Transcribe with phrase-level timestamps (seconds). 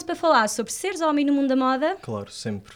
[0.00, 1.96] pronto para falar sobre seres homem no mundo da moda?
[2.00, 2.72] Claro, sempre.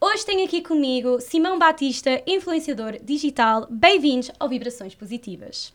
[0.00, 3.66] Hoje tenho aqui comigo Simão Batista, influenciador digital.
[3.70, 5.72] Bem-vindos ao Vibrações Positivas.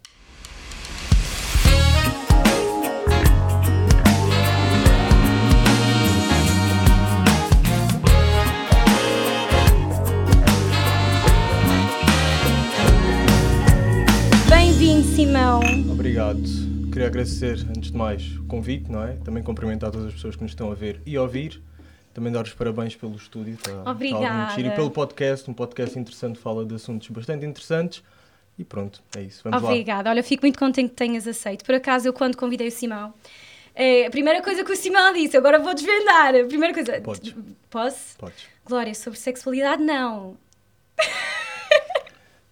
[14.49, 15.59] Bem-vindo, Simão.
[15.91, 16.74] Obrigado.
[16.95, 19.17] Queria agradecer, antes de mais, o convite, não é?
[19.17, 21.61] Também cumprimentar todas as pessoas que nos estão a ver e a ouvir.
[22.13, 23.57] Também dar os parabéns pelo estúdio.
[23.57, 24.55] Tá, tá Obrigada.
[24.55, 24.69] giro.
[24.69, 28.01] E pelo podcast, um podcast interessante, fala de assuntos bastante interessantes.
[28.57, 29.41] E pronto, é isso.
[29.43, 29.67] Vamos lá.
[29.71, 30.09] Obrigada.
[30.09, 31.65] Olha, fico muito contente que tenhas aceito.
[31.65, 33.13] Por acaso, eu quando convidei o Simão,
[33.75, 36.33] eh, a primeira coisa que o Simão disse, agora vou desvendar.
[36.33, 37.01] A primeira coisa.
[37.01, 37.35] Podes.
[37.69, 38.17] Posso?
[38.17, 38.45] Podes.
[38.63, 40.37] Glória, sobre sexualidade, não.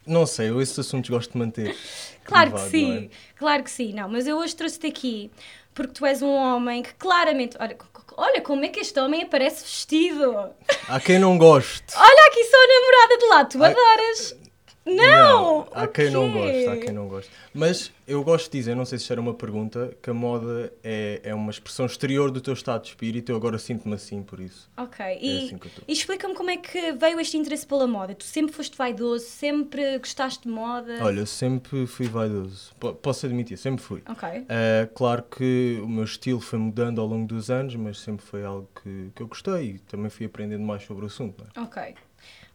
[0.05, 1.75] Não sei, eu esses assuntos gosto de manter.
[2.25, 3.37] Claro que sim, é?
[3.37, 3.91] claro que sim.
[3.91, 5.29] Não, mas eu hoje trouxe-te aqui
[5.73, 7.57] porque tu és um homem que claramente.
[7.59, 7.75] Olha,
[8.15, 10.49] olha como é que este homem aparece vestido.
[10.87, 11.83] Há quem não goste.
[11.95, 14.37] Olha aqui só a namorada de lá, tu Ai, adoras.
[14.85, 15.67] Não!
[15.71, 16.39] há quem não quê?
[16.39, 17.31] goste, há quem não goste.
[17.53, 21.21] Mas eu gosto de dizer, não sei se era uma pergunta, que a moda é,
[21.23, 23.31] é uma expressão exterior do teu estado de espírito.
[23.31, 24.69] Eu agora sinto-me assim por isso.
[24.75, 28.13] Ok, É e, assim e explica-me como é que veio este interesse pela moda.
[28.13, 30.97] Tu sempre foste vaidoso, sempre gostaste de moda.
[31.01, 32.73] Olha, eu sempre fui vaidoso.
[32.79, 34.03] Po- Posso admitir, sempre fui.
[34.09, 38.25] Ok, Uh, claro que o meu estilo foi mudando ao longo dos anos, mas sempre
[38.25, 41.43] foi algo que, que eu gostei e também fui aprendendo mais sobre o assunto.
[41.55, 41.65] não é?
[41.65, 41.95] ok.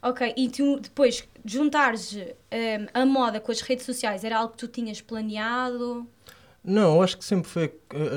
[0.02, 4.58] Ok, e tu depois juntares hum, a moda com as redes sociais, era algo que
[4.58, 6.06] tu tinhas planeado?
[6.62, 7.72] Não, acho que sempre foi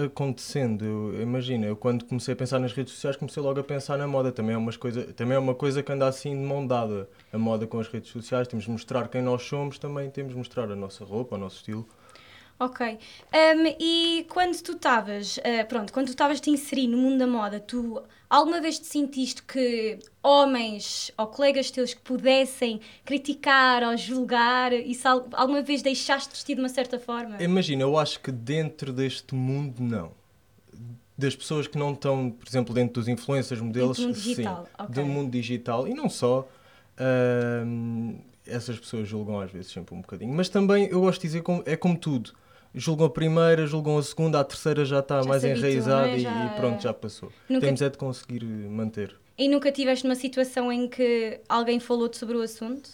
[0.05, 1.13] acontecendo.
[1.21, 4.31] Imagina, eu quando comecei a pensar nas redes sociais, comecei logo a pensar na moda.
[4.31, 7.07] Também é, umas coisa, também é uma coisa que anda assim de mão dada.
[7.31, 10.37] A moda com as redes sociais, temos de mostrar quem nós somos, também temos de
[10.37, 11.87] mostrar a nossa roupa, o nosso estilo.
[12.63, 12.79] Ok.
[13.33, 17.17] Hum, e quando tu estavas, ah, pronto, quando tu estavas a te inserir no mundo
[17.17, 23.81] da moda, tu alguma vez te sentiste que homens ou colegas teus que pudessem criticar
[23.81, 27.41] ou julgar, isso al- alguma vez deixaste de vestir de uma certa forma?
[27.41, 30.11] Imagina, eu acho que dentro deste mundo, não.
[31.17, 34.71] Das pessoas que não estão, por exemplo, dentro dos influencers, modelos, do mundo digital, sim.
[34.83, 34.93] ok.
[34.93, 35.87] Do mundo digital.
[35.87, 36.47] E não só.
[36.95, 40.33] ahm, essas pessoas julgam às vezes sempre um bocadinho.
[40.33, 42.33] Mas também, eu gosto de dizer, como- é como tudo.
[42.73, 46.17] Julgam a primeira, julgam a segunda, a terceira já está Já mais enraizada é?
[46.17, 47.31] e- Já- e pronto, já passou.
[47.49, 49.15] Nunca- Temos é de conseguir manter.
[49.37, 52.89] E nunca tiveste numa situação em que alguém falou-te sobre o assunto?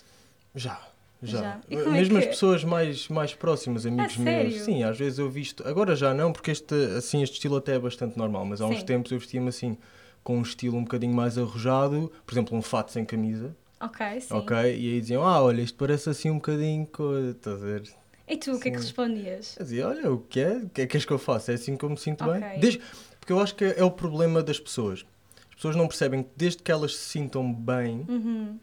[0.55, 0.79] Já,
[1.21, 1.41] já.
[1.41, 1.61] Já.
[1.69, 4.35] É Mesmo que- as pessoas mais, mais próximas, amigos meus.
[4.53, 4.65] sério?
[4.65, 5.67] Sim, às vezes eu visto.
[5.67, 8.79] Agora já não, porque este, assim, este estilo até é bastante normal, mas há uns
[8.79, 8.85] Sim.
[8.85, 9.77] tempos eu vestia-me assim,
[10.23, 14.33] com um estilo um bocadinho mais arrojado, por exemplo, um fato sem camisa, Ok, sim.
[14.33, 14.55] ok?
[14.57, 16.87] E aí diziam, ah, olha, isto parece assim um bocadinho.
[17.31, 17.83] Estás a ver?
[18.27, 19.55] E tu, o que é que respondias?
[19.57, 20.57] Eu dizia, olha, o que é?
[20.57, 21.51] O que é que queres que eu faça?
[21.51, 22.39] É assim que eu me sinto Ok.
[22.41, 22.59] bem?
[22.59, 22.81] Desde-
[23.19, 25.05] porque eu acho que é o problema das pessoas.
[25.49, 28.59] As pessoas não percebem que desde que elas se sintam bem, Uhum.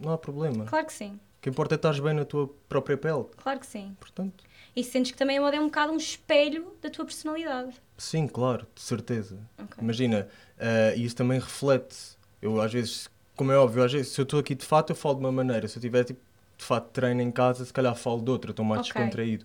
[0.00, 0.64] não há problema.
[0.64, 3.24] Claro que sim, O que importa é estar bem na tua própria pele.
[3.36, 3.96] claro que sim.
[4.00, 7.74] Portanto, E sentes que também a moda é um bocado um espelho da tua personalidade.
[7.98, 9.38] sim, claro, de certeza.
[9.58, 9.76] Ok.
[9.82, 10.26] Imagina,
[10.96, 11.94] e isso também reflete.
[12.40, 14.96] Eu, às vezes, como é óbvio, às vezes, se eu estou aqui de fato, eu
[14.96, 15.68] falo de uma maneira.
[15.68, 16.20] Se eu tiver, tipo,
[16.62, 18.92] de fato, treino em casa, se calhar falo de outra, estou mais Ok.
[18.92, 19.44] descontraído.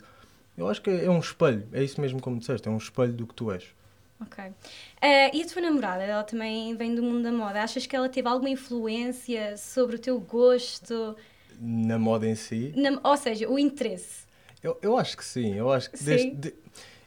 [0.55, 3.25] Eu acho que é um espelho, é isso mesmo como disseste, é um espelho do
[3.27, 3.63] que tu és.
[4.21, 4.43] Ok.
[5.01, 7.61] Eh, e a tua namorada, ela também vem do mundo da moda.
[7.61, 11.15] Achas que ela teve alguma influência sobre o teu gosto?
[11.59, 14.25] Na moda em si, Na- ou seja, o interesse?
[14.63, 16.05] eu, eu acho que sim, eu acho que Sim.
[16.05, 16.31] desde.
[16.35, 16.55] de-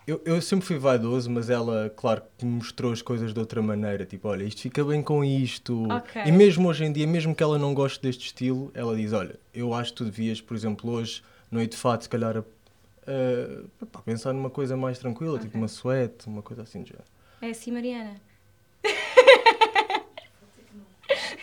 [0.07, 4.05] eu, eu sempre fui vaidoso, mas ela, claro, que mostrou as coisas de outra maneira.
[4.05, 5.87] Tipo, olha, isto fica bem com isto.
[5.91, 6.23] Ok.
[6.25, 9.39] E mesmo hoje em dia, mesmo que ela não goste deste estilo, ela diz: Olha,
[9.55, 12.43] eu acho que tu devias, por exemplo, hoje, noite de fato, se calhar,
[14.05, 15.61] pensar numa coisa mais tranquila, tipo Ok.
[15.61, 17.05] uma suéte, uma coisa assim de género.
[17.43, 18.17] É assim, Mariana?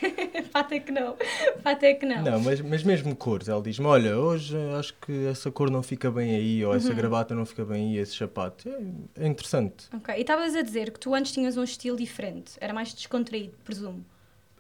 [0.52, 1.16] Fato é que não.
[1.64, 2.22] Fato é que não.
[2.24, 3.48] Não, mas, mas mesmo cores.
[3.48, 6.78] Ela diz-me: Olha, hoje acho que essa cor não fica bem aí, ou Uhum.
[6.78, 8.68] essa gravata não fica bem aí, esse sapato.
[9.16, 9.86] É, é interessante.
[9.94, 10.14] Ok.
[10.16, 12.54] E estavas a dizer que tu antes tinhas um estilo diferente.
[12.60, 14.06] Era mais descontraído, presumo.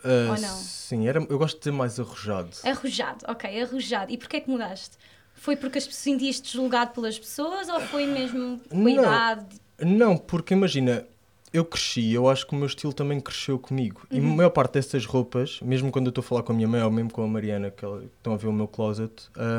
[0.03, 0.55] Ah, Ou não?
[0.57, 2.49] Sim, era, eu gosto de dizer mais arrojado.
[2.63, 4.11] Arrojado, ok, arrojado.
[4.11, 4.97] E porquê é que mudaste?
[5.33, 9.55] Foi porque sentias-te julgado pelas pessoas ou foi mesmo com a idade?
[9.79, 11.05] Não, porque imagina,
[11.53, 14.01] eu cresci, eu acho que o meu estilo também cresceu comigo.
[14.11, 14.35] E a Uhum.
[14.35, 16.91] maior parte dessas roupas, mesmo quando eu estou a falar com a minha mãe ou
[16.91, 19.13] mesmo com a Mariana, que ela- estão a ver o meu closet,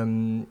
[0.05, 0.45] hum,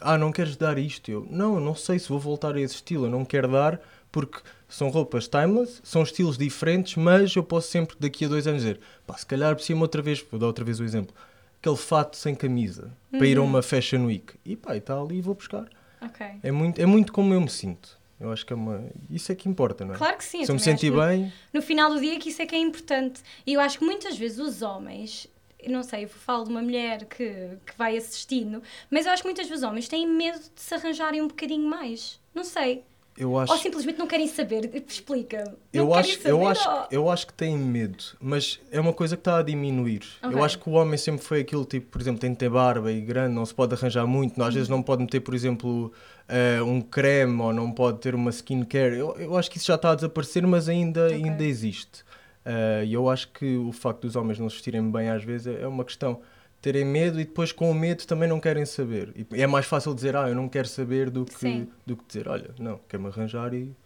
[0.00, 1.10] ah, não queres dar isto?
[1.10, 3.80] Eu, não, não sei se vou voltar a esse estilo, eu não quero dar
[4.12, 4.38] porque
[4.68, 8.78] são roupas timeless, são estilos diferentes, mas eu posso sempre daqui a dois anos dizer,
[9.06, 11.14] pá, se calhar preciso outra vez, vou dar outra vez o exemplo,
[11.60, 13.46] aquele fato sem camisa, para ir a Uhum.
[13.48, 14.34] uma Fashion Week.
[14.44, 15.64] E pá, e está ali e vou buscar.
[16.00, 16.26] Ok.
[16.42, 17.98] É muito, é muito como eu me sinto.
[18.24, 18.88] Eu acho que é uma.
[19.10, 19.98] Isso é que importa, não é?
[19.98, 20.44] Claro que sim.
[20.44, 22.58] Se eu me que bem, No, no final do dia que isso é que é
[22.58, 23.22] importante.
[23.46, 25.28] E eu acho que muitas vezes os homens,
[25.68, 29.28] não sei, eu falo de uma mulher que, que vai assistindo, mas eu acho que
[29.28, 32.18] muitas vezes os homens têm medo de se arranjarem um bocadinho mais.
[32.34, 32.82] Não sei.
[33.16, 33.52] Eu acho.
[33.52, 34.70] Ou simplesmente não querem saber.
[34.88, 35.44] Explica.
[35.44, 39.16] Não Eu acho, eu, acho, ou- eu acho que tem medo, mas é uma coisa
[39.16, 40.02] que está a diminuir.
[40.22, 40.36] Ok.
[40.38, 42.90] Eu acho que o homem sempre foi aquilo, tipo, por exemplo, tem de ter barba
[42.90, 45.92] e grande, não se pode arranjar muito, às vezes não pode meter, por exemplo,
[46.28, 48.96] eh, um creme ou não pode ter uma skincare.
[48.96, 51.16] Eu, eu acho que isso já está a desaparecer, mas ainda, Ok.
[51.16, 52.02] ainda existe.
[52.44, 55.46] Eh, E eu acho que o facto dos homens não se vestirem bem às vezes
[55.46, 56.20] é é uma questão.
[56.64, 59.12] Terem medo e depois com o medo também não querem saber.
[59.14, 61.68] E é mais fácil dizer, ah, eu não quero saber do que, Sim.
[61.84, 63.76] do que dizer, olha, não, quero-me arranjar e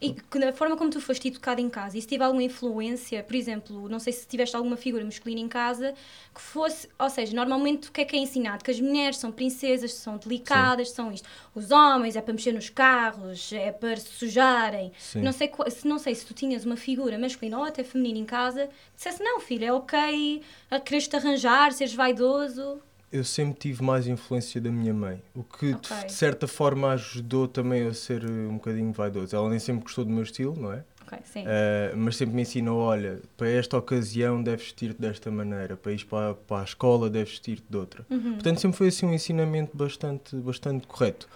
[0.00, 3.22] E que da forma como tu foste educado em casa, e se tive alguma influência,
[3.22, 5.94] por exemplo, não sei se tiveste alguma figura masculina em casa,
[6.34, 8.62] que fosse, ou seja, normalmente o que é que é ensinado?
[8.62, 11.28] Que as mulheres são princesas, são delicadas, são isto.
[11.54, 14.92] Os homens é para mexer nos carros, é para se sujarem.
[14.98, 15.22] Sim.
[15.22, 18.24] Não sei, se, não sei se tu tinhas uma figura masculina ou até feminina em
[18.24, 22.82] casa, dissesse, não, filho, é ok a quereres-te arranjar, seres vaidoso.
[23.12, 26.06] Eu sempre tive mais influência da minha mãe, o que de- Ok.
[26.06, 29.34] de certa forma ajudou também a ser eh, um bocadinho vaidoso.
[29.34, 30.84] Ela nem sempre gostou do meu estilo, não é?
[31.06, 31.44] Ok, sim.
[31.46, 36.04] Eh, mas sempre me ensinou: olha, para esta ocasião deves vestir-te desta maneira, para ir
[36.04, 38.04] para, para a escola deves vestir-te de outra.
[38.10, 38.32] Uhum.
[38.34, 41.28] Portanto, sempre foi assim um ensinamento bastante, bastante correto.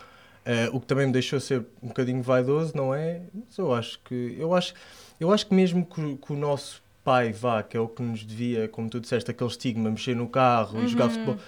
[0.45, 3.23] Eh, o que também me deixou ser um bocadinho vaidoso, não é?
[3.33, 4.75] Mas eu acho que eu acho,
[5.21, 8.25] eu acho que mesmo que, que o nosso pai vá, que é o que nos
[8.25, 11.11] devia, como tu disseste, aquele estigma, mexer no carro e jogar Uhum.
[11.11, 11.39] futebol.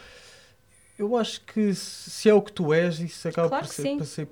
[0.98, 4.04] Eu acho que se é o que tu és, isso acaba Claro por que ser,
[4.04, 4.26] ser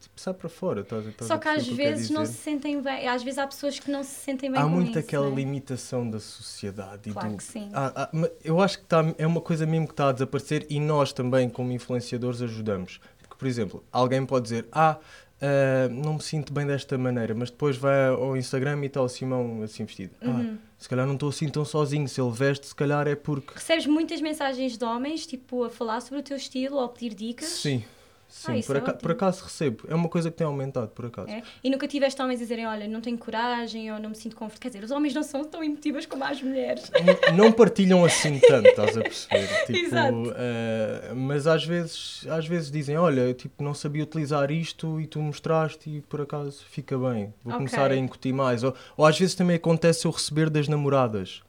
[0.00, 0.80] tipo, sai para fora.
[0.80, 3.06] Estás, estás Só que às vezes não se sentem bem.
[3.08, 5.34] Às vezes há pessoas que não se sentem bem Há com muito isso, aquela é?
[5.34, 7.10] limitação da sociedade.
[7.10, 7.68] Claro do- que sim.
[7.72, 10.66] Há- há- ma- eu acho que tá, é uma coisa mesmo que está a desaparecer
[10.70, 13.00] e nós também, como influenciadores, ajudamos.
[13.18, 14.96] Porque, por exemplo, alguém pode dizer: Ah,
[15.40, 19.08] ah, não me sinto bem desta maneira, mas depois vai ao Instagram e está o
[19.08, 20.14] Simão assim vestido.
[20.22, 20.56] Uhum.
[20.58, 22.08] Ah, se calhar não estou assim tão sozinho.
[22.08, 23.54] Se ele veste, se calhar é porque.
[23.54, 27.14] Recebes muitas mensagens de homens, tipo, a falar sobre o teu estilo ou a pedir
[27.14, 27.48] dicas?
[27.48, 27.84] Sim,
[28.28, 28.60] sim.
[28.60, 29.84] Ah, por, é aca- por acaso recebo.
[29.88, 31.28] É uma coisa que tem aumentado, por acaso.
[31.30, 31.42] É?
[31.64, 34.60] E nunca tiveste homens a dizerem, olha, não tenho coragem ou não me sinto confortável.
[34.60, 36.90] Quer dizer, os homens não são tão emotivas como as mulheres.
[36.94, 39.48] N- não partilham assim tanto, estás a perceber?
[39.66, 40.34] Tipo, Exato.
[40.36, 45.06] eh, mas às vezes, às vezes dizem, olha, eu, tipo, não sabia utilizar isto e
[45.06, 47.32] tu mostraste e por acaso fica bem.
[47.42, 47.56] Vou Ok.
[47.66, 48.62] começar a incutir mais.
[48.62, 51.42] Ou, ou às vezes também acontece eu receber das namoradas.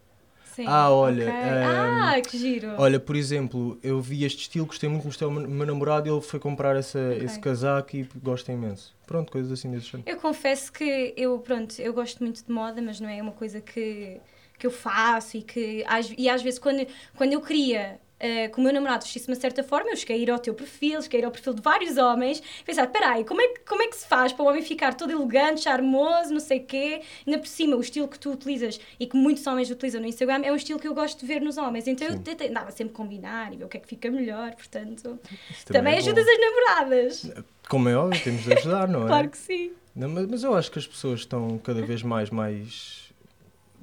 [0.59, 0.65] Sim.
[0.67, 1.33] Ah, olha, ok.
[1.33, 2.67] ehm, ah, que giro.
[2.77, 6.19] Olha, por exemplo, eu vi este estilo, gostei muito, mostrei ao meu namorado e ele
[6.19, 8.93] foi comprar essa, esse casaco e gosta imenso.
[9.07, 10.09] Pronto, coisas assim desse género.
[10.09, 13.61] Eu confesso que eu, pronto, eu gosto muito de moda, mas não é uma coisa
[13.61, 14.19] que,
[14.57, 16.85] que eu faço e que às, e às vezes quando,
[17.15, 20.17] quando eu queria eh, que o meu namorado vestisse de uma certa forma, eu cheguei
[20.17, 22.87] a ir ao teu perfil, cheguei a ir ao perfil de vários homens e pensar,
[22.87, 25.61] peraí, como é, que- como é que se faz para o homem ficar todo elegante,
[25.61, 29.15] charmoso, não sei o quê, ainda por cima o estilo que tu utilizas e que
[29.15, 31.87] muitos homens utilizam no Instagram é um estilo que eu gosto de ver nos homens,
[31.87, 32.23] então eu Sim.
[32.23, 35.19] tentei, andava sempre a combinar e ver o que é que fica melhor, portanto,
[35.49, 36.01] Isso também, é bom.
[36.03, 37.31] ajudas as namoradas,
[37.69, 39.07] Como é óbvio, temos de ajudar, não é?
[39.07, 39.71] claro que sim.
[39.95, 43.08] Não, mas, mas eu acho que as pessoas estão cada vez mais, mais,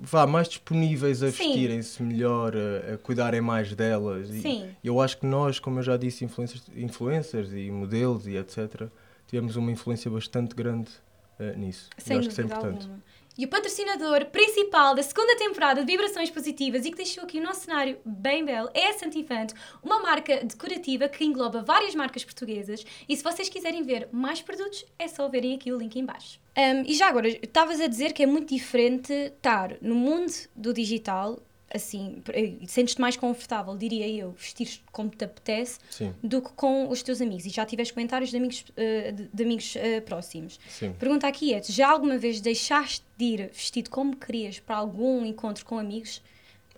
[0.00, 4.31] vá, mais disponíveis a vestirem-se melhor, a, a cuidarem mais delas.
[4.31, 4.69] E Sim.
[4.82, 8.88] eu acho que nós, como eu já disse, influencers, influencers e modelos e etc.,
[9.26, 10.90] tivemos uma influência bastante grande
[11.38, 11.90] eh, nisso.
[11.98, 12.82] E Sem acho que isso é importante.
[12.82, 13.02] alguma.
[13.38, 17.42] E o patrocinador principal da segunda temporada de Vibrações Positivas e que deixou aqui o
[17.42, 22.82] nosso cenário bem belo é a Santifante, uma marca decorativa que engloba várias marcas portuguesas.
[23.06, 26.40] E se vocês quiserem ver mais produtos, é só verem aqui o link em baixo.
[26.56, 30.72] Um, e já agora, estavas a dizer que é muito diferente estar no mundo do
[30.72, 31.38] digital,
[31.73, 36.88] assim, e sentes-te mais confortável, diria eu, vestir como te apetece, Sim, do que com
[36.88, 37.44] os teus amigos.
[37.46, 40.58] E já tiveste comentários de amigos, eh, de, de amigos eh, próximos.
[40.68, 40.92] sim.
[40.92, 45.64] Pergunta aqui é: já alguma vez deixaste de ir vestido como querias para algum encontro
[45.64, 46.23] com amigos?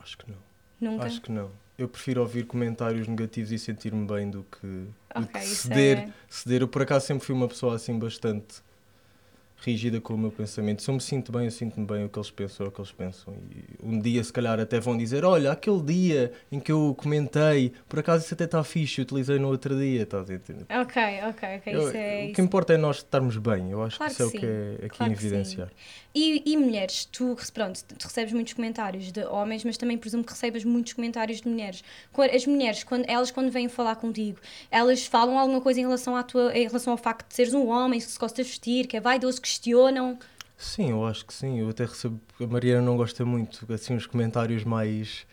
[0.00, 0.38] Acho que não.
[0.80, 1.04] Nunca?
[1.04, 1.50] Acho que não.
[1.76, 6.12] Eu prefiro ouvir comentários negativos e sentir-me bem do que, do Ok, que ceder, é-
[6.28, 6.62] ceder.
[6.62, 8.62] Eu, por acaso, sempre fui uma pessoa assim bastante
[9.61, 10.83] rígida com o meu pensamento.
[10.83, 12.81] Se eu me sinto bem, eu sinto-me bem o que eles pensam, é o que
[12.81, 13.35] eles pensam.
[13.50, 17.73] E um dia, se calhar, até vão dizer: Olha, aquele dia em que eu comentei,
[17.88, 20.03] por acaso isso até está fixe, utilizei no outro dia.
[20.03, 20.67] Estás a entender?
[20.71, 21.75] Ok, ok, ok.
[21.75, 23.71] Eu- isso é, o isso que importa é nós estarmos bem.
[23.71, 24.53] Eu acho Claro que isso é o que que sim.
[24.83, 25.27] é aqui Claro que sim.
[25.27, 25.71] evidenciar.
[26.15, 30.33] E, e mulheres, tu, pronto, tu recebes muitos comentários de homens, mas também presumo que
[30.33, 31.85] recebes muitos comentários de mulheres.
[32.35, 34.38] As mulheres, quando, elas quando vêm falar contigo,
[34.71, 37.69] elas falam alguma coisa em relação, à tua, em relação ao facto de seres um
[37.69, 40.19] homem, que se gosta de vestir, que é vaidoso, questionam.
[40.57, 41.61] Sim, eu acho que sim.
[41.61, 42.21] Eu até recebo.
[42.40, 45.25] A Mariana não gosta muito, assim, os comentários mais.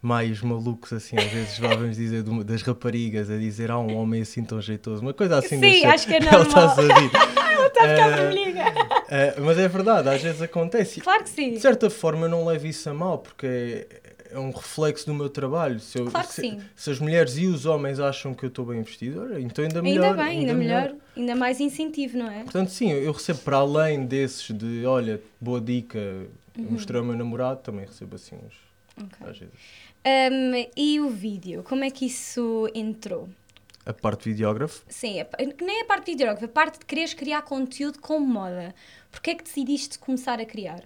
[0.00, 4.22] mais malucos, assim, às vezes vá, vamos dizer, das raparigas a dizer ah, um homem
[4.22, 6.66] assim tão jeitoso, uma coisa assim Sim, acho que é Ela normal.
[6.66, 7.06] está-se a rir.
[7.06, 8.64] Está a ficar Eh, vermelhinha.
[9.08, 11.00] eh, mas é verdade, às vezes acontece.
[11.00, 11.50] Claro que sim.
[11.52, 13.86] De certa forma, eu não levo isso a mal, porque
[14.32, 15.78] é, um reflexo do meu trabalho.
[15.80, 16.60] Se, eu- Claro que se- sim.
[16.74, 19.82] se as mulheres e os homens acham que eu estou bem vestido, olha, então ainda
[19.82, 20.04] melhor.
[20.06, 20.94] Ainda bem, ainda melhor.
[21.16, 22.42] Ainda mais incentivo, não é?
[22.44, 25.98] Portanto, sim, eu recebo para além desses de, olha, boa dica,
[26.58, 26.66] Uhum.
[26.72, 28.54] mostrar ao meu namorado, também recebo assim uns.
[29.02, 29.26] Ok.
[29.30, 29.54] Às vezes.
[30.04, 33.28] Um, e o vídeo, como é que isso entrou?
[33.86, 35.26] A parte videógrafo, Sim, a
[35.60, 38.72] nem a parte de videógrafo, a parte de quereres criar conteúdo com moda.
[39.10, 40.84] Porquê é que decidiste começar a criar?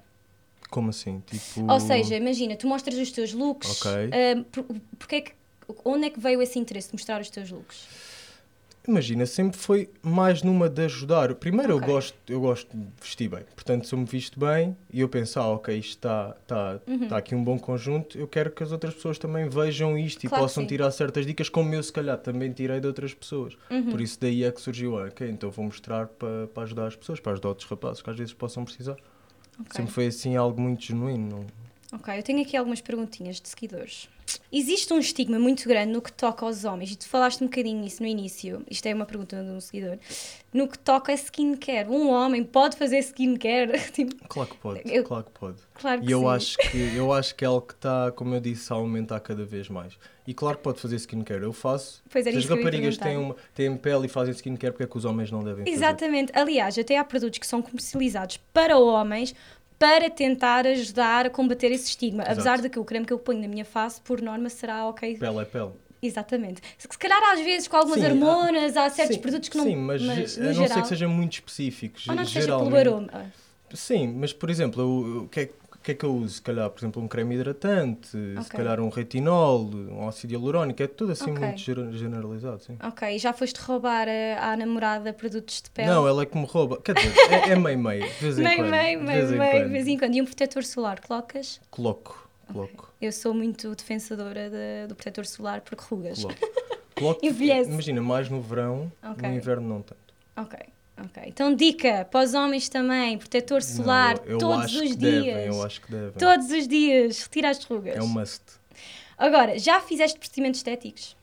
[0.68, 1.22] Como assim?
[1.26, 1.70] Tipo.
[1.70, 3.80] Ou seja, imagina, tu mostras os teus looks.
[3.82, 4.10] Ok.
[4.36, 4.64] um, por,
[4.98, 5.32] porquê é que,
[5.84, 7.86] onde é que veio esse interesse de mostrar os teus looks?
[8.88, 11.34] Imagina, sempre foi mais numa de ajudar.
[11.34, 11.88] Primeiro Ok.
[11.88, 13.42] eu gosto, eu gosto de vestir bem.
[13.52, 17.08] Portanto, se eu me visto bem e eu pensar, ah, ok, isto está tá, Uhum.
[17.08, 20.28] tá aqui um bom conjunto, eu quero que as outras pessoas também vejam isto e
[20.28, 23.54] Claro que possam tirar certas dicas, como eu se calhar também tirei de outras pessoas.
[23.68, 23.90] Uhum.
[23.90, 27.18] Por isso daí é que surgiu, ok, então vou mostrar para para ajudar as pessoas,
[27.18, 28.96] para ajudar outros rapazes que às vezes possam precisar.
[29.60, 29.72] Ok.
[29.76, 31.46] Sempre foi assim algo muito genuíno.
[31.92, 34.08] Ok, eu tenho aqui algumas perguntinhas de seguidores.
[34.52, 37.80] Existe um estigma muito grande no que toca aos homens, e tu falaste um bocadinho
[37.80, 39.98] nisso no início, isto é uma pergunta de um seguidor,
[40.52, 41.88] no que toca a skincare.
[41.88, 43.78] Um homem pode fazer skincare?
[43.92, 45.56] tipo, Claro que pode, Eu- claro que pode.
[45.74, 46.26] claro que E eu sim.
[46.28, 49.44] acho, que, eu acho que é algo que está, como eu disse, a aumentar cada
[49.44, 49.94] vez mais.
[50.26, 52.02] E claro que pode fazer skincare, eu faço.
[52.10, 54.96] Pois era Se as raparigas têm, uma, têm pele e fazem skincare, porque é que
[54.96, 55.70] os homens não devem fazer?
[55.76, 56.32] Exatamente.
[56.34, 59.34] Aliás, até há produtos que são comercializados para homens
[59.78, 62.22] para tentar ajudar a combater esse estigma.
[62.22, 62.32] Exato.
[62.40, 65.16] Apesar de que o creme que eu ponho na minha face, por norma, será ok.
[65.18, 65.70] Pele é pele.
[66.02, 66.60] Exatamente.
[66.78, 69.56] Se se calhar às vezes com algumas Sim, há- hormonas, há certos sim, produtos que
[69.56, 69.64] não.
[69.64, 72.06] Sim, mas, mas a não geral, ser que sejam muito específicos.
[72.08, 73.32] ou não seja pelo aroma.
[73.74, 76.34] Sim, mas por exemplo, o que, é, o que é que eu uso?
[76.34, 78.50] Se calhar, por exemplo, um creme hidratante, se Ok.
[78.50, 81.38] calhar um retinol, um ácido hialurónico, é tudo assim Ok.
[81.46, 82.60] muito gener- generalizado.
[82.62, 82.76] Sim.
[82.82, 85.88] Ok, e já foste roubar eh, à namorada produtos de pele?
[85.88, 86.80] Não, ela é que me rouba.
[86.82, 88.02] Quer dizer, é, é meio meio.
[88.04, 88.70] De vez em meio, quando.
[88.70, 89.70] meio, de meio, vez em de quando.
[89.72, 90.14] vez em quando.
[90.16, 91.60] E um protetor solar, colocas?
[91.70, 92.92] Coloco, coloco.
[93.00, 96.20] Eu sou muito defensadora de- do protetor solar porque rugas.
[96.22, 96.40] Coloco.
[96.96, 97.70] Coloco Envelhece.
[97.70, 100.00] Imagina, mais no verão, no inverno não tanto.
[100.36, 100.58] Ok,
[100.98, 101.22] ok.
[101.26, 104.96] Então, dica para os homens também: protetor solar Não, todos os dias.
[105.24, 106.12] Devem, eu acho que devem.
[106.12, 107.96] Todos os dias, retira as rugas.
[107.96, 108.42] É um must.
[109.18, 111.16] Agora, já fizeste procedimentos estéticos?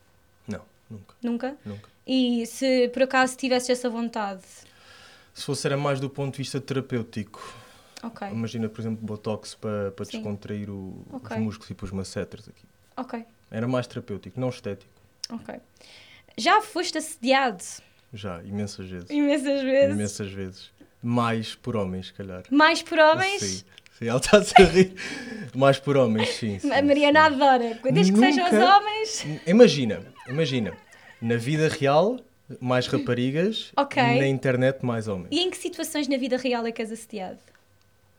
[0.48, 1.56] Não, nunca, Nunca?
[1.64, 1.88] nunca.
[2.06, 4.42] E se por acaso tivesse essa vontade?
[5.32, 7.40] Se fosse era mais do ponto de vista terapêutico.
[8.02, 10.18] Ok, Imagina, por exemplo, botox para, para Sim.
[10.18, 11.34] descontrair o- Ok.
[11.38, 12.64] os músculos e para os massetres aqui.
[12.96, 14.92] ok, Era mais terapêutico, não estético.
[15.30, 15.54] ok.
[16.36, 17.62] Já foste assediado
[18.14, 19.10] Já, imensas vezes.
[19.10, 19.94] imensas vezes?
[19.94, 20.70] Imensas vezes.
[21.02, 22.44] Mais por homens, se calhar.
[22.50, 23.42] Mais por homens?
[23.42, 23.64] Sim,
[23.98, 24.94] sim ela está a rir.
[25.54, 26.58] Mais por homens, sim.
[26.58, 27.34] sim A Mariana sim.
[27.34, 27.78] adora.
[27.92, 29.26] Desde que sejam os Nunca- homens.
[29.46, 30.72] Imagina, imagina.
[31.20, 32.18] Na vida real,
[32.60, 33.72] mais raparigas.
[33.76, 34.00] Ok.
[34.02, 35.28] Na internet, mais homens.
[35.30, 37.38] E em que situações na vida real é que és assediado?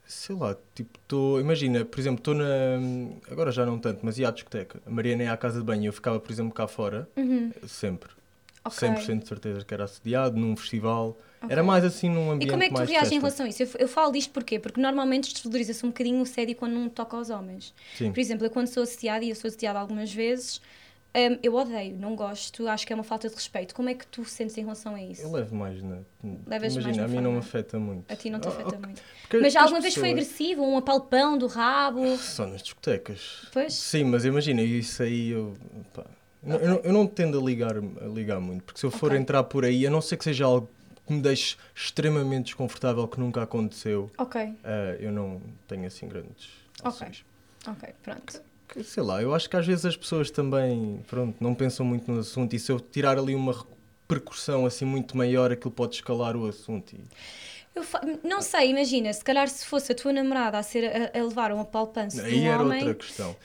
[0.05, 1.39] Sei lá, tipo, estou.
[1.41, 2.45] Imagina, por exemplo, estou na.
[3.31, 4.79] Agora já não tanto, mas ia à discoteca.
[4.85, 7.09] A Mariana ia à casa de banho e eu ficava, por exemplo, cá fora.
[7.67, 8.09] Sempre.
[8.65, 8.71] Uhum.
[8.93, 9.05] Ok.
[9.05, 11.17] 100% de certeza que era assediado num festival.
[11.41, 11.51] Ok.
[11.51, 13.49] Era mais assim num E ambiente como é que tu mais reages em relação a
[13.49, 13.63] isso?
[13.63, 14.57] Eu, eu falo disto porquê?
[14.59, 17.73] Porque normalmente desvaloriza-se um bocadinho o assédio quando não toca aos homens.
[17.95, 18.11] Sim.
[18.11, 20.59] Por exemplo, eu quando sou assediada, e eu sou assediada algumas vezes,
[21.15, 23.75] hum, eu odeio, não gosto, acho que é uma falta de respeito.
[23.75, 25.21] Como é que tu sentes em relação a isso?
[25.21, 25.99] Eu levo mais na.
[26.47, 28.11] Levas mais Imagina, na a mim não me afeta muito.
[28.11, 29.01] A ti não te Ah, afeta muito.
[29.21, 30.63] Porque- Mas alguma vez foi agressivo?
[30.63, 32.17] Um apalpão do rabo?
[32.17, 33.47] Só nas discotecas.
[33.53, 33.73] Pois?
[33.73, 35.55] Sim, mas imagina, isso aí eu.
[35.93, 36.05] pá,
[36.45, 39.17] eu, não, eu não tendo a ligar, a ligar muito, porque se eu for Ok.
[39.19, 40.69] entrar por aí, a não ser que seja algo
[41.07, 46.49] que me deixe extremamente desconfortável, que nunca aconteceu, Ok, ah, eu não tenho assim grandes
[46.83, 47.23] ações.
[47.67, 48.41] ok, pronto.
[48.67, 52.11] Que, Sei lá, eu acho que às vezes as pessoas também, pronto, não pensam muito
[52.11, 56.35] no assunto e se eu tirar ali uma repercussão assim muito maior, aquilo pode escalar
[56.35, 56.93] o assunto.
[56.93, 56.99] E...
[57.75, 61.19] Eu fa- não sei, imagina, se calhar se fosse a tua namorada a, ser, a,
[61.19, 63.35] a levar um apalpance de Aí um era homem, outra questão.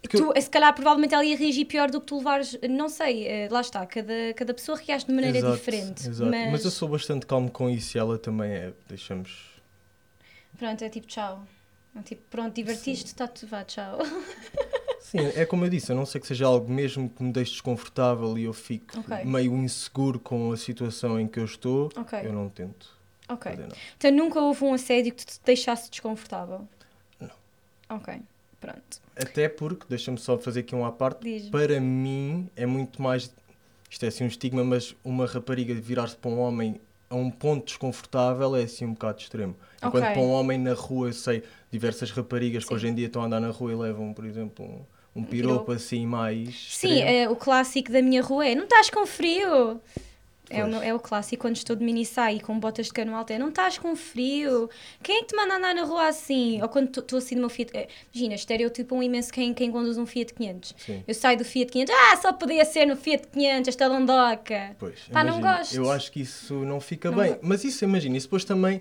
[0.00, 2.88] Porque eu- tu, se calhar provavelmente ela ia reagir pior do que tu levares, não
[2.88, 6.08] sei, eh, lá está, cada, cada pessoa reage de maneira Exato, diferente.
[6.08, 6.30] exato.
[6.30, 6.64] Mas, Mas...
[6.64, 8.72] eu sou bastante calmo com isso e ela também é.
[8.88, 9.50] Deixamos.
[10.56, 11.44] pronto, é tipo tchau.
[11.98, 13.98] É tipo, pronto, divertiste, está tudo, vá, tchau.
[15.00, 17.52] Sim, é como eu disse, a não ser que seja algo mesmo que me deixe
[17.52, 19.24] desconfortável e eu fique Ok.
[19.24, 22.18] meio inseguro com a situação em que eu estou, Ok.
[22.22, 22.94] eu não tento
[23.28, 23.52] Ok.
[23.96, 26.68] Então nunca houve um assédio que te deixasse desconfortável?
[27.20, 27.30] Não.
[27.90, 28.20] Ok,
[28.60, 29.00] pronto.
[29.16, 33.32] Até porque, deixa-me só fazer aqui um à parte, para mim é muito mais.
[33.90, 37.64] Isto é assim um estigma, mas uma rapariga virar-se para um homem a um ponto
[37.64, 39.56] desconfortável é assim um bocado extremo.
[39.78, 40.12] Enquanto Ok.
[40.12, 42.74] para um homem na rua, eu sei diversas raparigas que Sim.
[42.74, 45.52] hoje em dia estão a andar na rua e levam, por exemplo, um, um piropo,
[45.64, 45.72] piropo.
[45.72, 46.74] assim mais.
[46.74, 49.80] Sim, é, o clássico da minha rua é não estás com frio?
[50.50, 53.14] É o, é o clássico quando estou de mini saia e com botas de cano
[53.14, 53.32] alto.
[53.32, 54.68] É não estás com frio?
[55.02, 56.60] Quem é que te manda andar na rua assim?
[56.62, 57.76] Ou quando estou assim no meu Fiat.
[57.76, 60.74] é, Imagina, estereotipo um imenso quem, quem conduz um Fiat 500.
[60.78, 61.04] Sim.
[61.06, 64.76] Eu saio do Fiat 500, ah, só podia ser no Fiat 500, esta londoca.
[64.78, 65.74] Pois, Pá, não imagina, gosto.
[65.74, 67.38] Eu acho que isso não fica Não bem.
[67.42, 68.80] Mas isso, imagina, isso depois também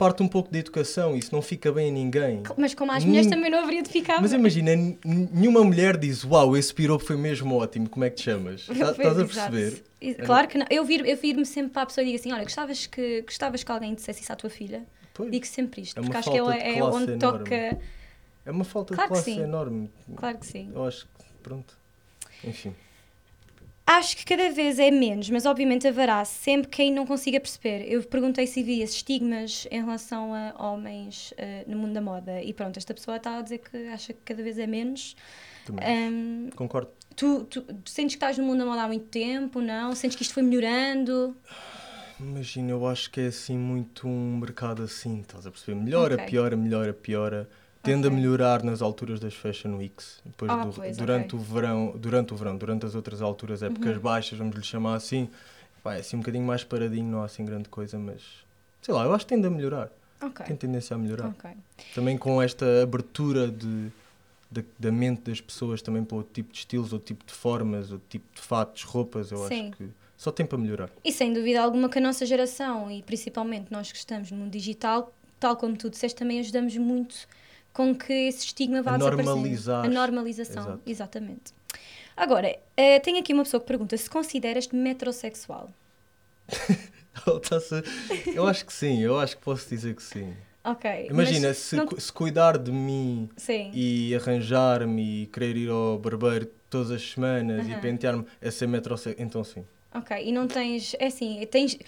[0.00, 1.14] parte um pouco da educação.
[1.14, 2.42] Isso não fica bem a ninguém.
[2.56, 4.40] Mas como às mulheres também não haveria de ficar Mas bem.
[4.40, 4.70] imagina,
[5.04, 8.66] nenhuma mulher diz Uau, esse piropo foi mesmo ótimo, como é que te chamas?
[8.80, 9.84] Tá- Estás a perceber?
[10.24, 10.66] Claro que não.
[10.70, 13.62] Eu vir- eu vir-me sempre para a pessoa e digo assim: olha, gostavas que, gostavas
[13.62, 14.82] que alguém dissesse isso à tua filha?
[15.12, 15.30] Pois.
[15.30, 17.18] Digo sempre isto, É porque acho que é, é onde enorme.
[17.18, 17.78] toca.
[18.46, 19.90] É uma falta Claro de classe enorme.
[20.16, 20.70] Claro que sim.
[20.74, 21.76] Eu acho que, pronto.
[22.42, 22.74] Enfim.
[23.92, 27.90] Acho que cada vez é menos, mas obviamente haverá sempre quem não consiga perceber.
[27.90, 32.52] Eu perguntei se havia estigmas em relação a homens eh, no mundo da moda e
[32.52, 35.16] pronto, esta pessoa está a dizer que acha que cada vez é menos.
[35.82, 36.90] Ahm, Concordo.
[37.16, 39.92] tu, tu- tu sentes que estás no mundo da moda há muito tempo, não?
[39.96, 41.36] Sentes que isto foi melhorando?
[42.20, 45.74] Imagina, eu acho que é assim muito um mercado assim, estás a perceber?
[45.80, 46.26] Melhora, Ok.
[46.26, 47.48] piora, melhora, piora.
[47.82, 48.16] Tende Ok.
[48.16, 51.38] a melhorar nas alturas das Fashion Weeks, depois Ah, do- pois, durante ok.
[51.38, 54.02] o verão, durante o verão, durante as outras alturas, épocas Uhum.
[54.02, 55.28] baixas, vamos lhe chamar assim.
[55.82, 58.20] Pá, é assim um bocadinho mais paradinho, não há assim grande coisa, mas
[58.82, 59.90] sei lá, eu acho que tende a melhorar.
[60.22, 60.44] Ok.
[60.44, 61.34] Tem tendência a melhorar.
[61.94, 63.88] Também com esta abertura de,
[64.50, 67.90] de- da mente das pessoas também para outro tipo de estilos, outro tipo de formas,
[67.90, 69.68] outro tipo de fatos, roupas, eu Sim.
[69.68, 70.90] acho que só tem para melhorar.
[71.02, 75.10] E sem dúvida alguma que a nossa geração, e principalmente nós que estamos no digital,
[75.38, 77.16] tal como tu disseste, também ajudamos muito
[77.72, 79.34] com que esse estigma vá A desaparecendo.
[79.36, 79.84] normalizar.
[79.84, 80.80] A normalização, Exato.
[80.86, 81.52] exatamente.
[82.16, 82.54] Agora,
[83.02, 85.70] tenho aqui uma pessoa que pergunta se consideras-te metrosexual.
[87.48, 87.82] Tá-se-
[88.34, 90.34] eu acho que sim, eu acho que posso dizer que sim.
[90.64, 91.08] Ok.
[91.10, 93.70] Imagina, se, não- se cuidar de mim Sim.
[93.74, 99.24] e arranjar-me e querer ir ao barbeiro todas as semanas e pentear-me é ser metrosexual,
[99.26, 99.64] então sim.
[99.94, 100.16] Ok.
[100.22, 100.94] E não tens.
[100.98, 101.78] É assim, tens.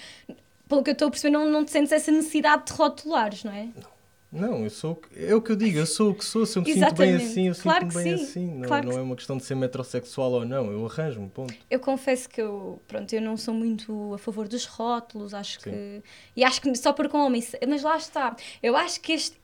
[0.68, 3.52] Pelo que eu estou a perceber, não, não te sentes essa necessidade de rotulares, não
[3.52, 3.64] é?
[3.64, 3.91] Não,
[4.34, 6.72] eu sou é o que eu digo, eu sou o que sou, se eu me
[6.72, 8.46] sinto bem assim, eu Claro sinto-me bem sim, assim.
[8.54, 11.54] Não, claro não é uma questão de ser metrosexual ou não, eu arranjo-me, ponto.
[11.70, 15.70] Eu confesso que eu, pronto, eu não sou muito a favor dos rótulos, acho Sim.
[15.70, 16.02] que.
[16.34, 17.40] E acho que só porque um homem.
[17.42, 18.34] se- Mas lá está.
[18.62, 19.38] Eu acho que este.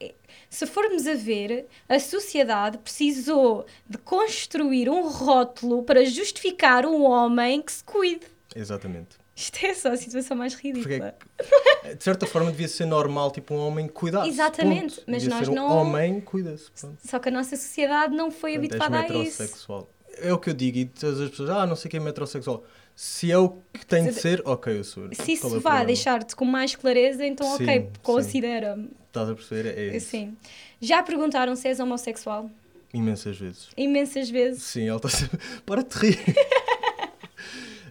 [0.48, 7.60] Se formos a ver, a sociedade precisou de construir um rótulo para justificar um homem
[7.60, 8.26] que se cuide.
[8.54, 9.16] Exatamente.
[9.40, 11.14] Isto é só a situação mais Porque ridícula.
[11.38, 14.28] é que, de certa forma devia ser normal, tipo, um homem cuidar-se.
[14.30, 15.04] Exatamente, ponto.
[15.10, 16.66] mas devia nós um não- homem cuida-se.
[17.06, 19.86] Só que a nossa sociedade não foi Portanto, habituada a isso.
[20.20, 22.64] É o que eu digo, e todas as pessoas, ah, não sei quem é metrosexual.
[22.96, 25.08] Se é o que tem de Se- ser, ok, eu sou.
[25.14, 27.88] Se é isso o vá deixar-te com mais clareza, então Sim, ok, sim.
[28.02, 28.90] considera-me.
[29.06, 29.78] Estás a perceber?
[29.78, 30.08] É isso.
[30.08, 30.36] Assim.
[30.80, 32.50] Já perguntaram se és homossexual?
[32.92, 33.68] Imensas vezes.
[33.76, 34.64] Imensas vezes.
[34.64, 35.38] Sim, ela está sempre.
[35.64, 36.18] Para de rir.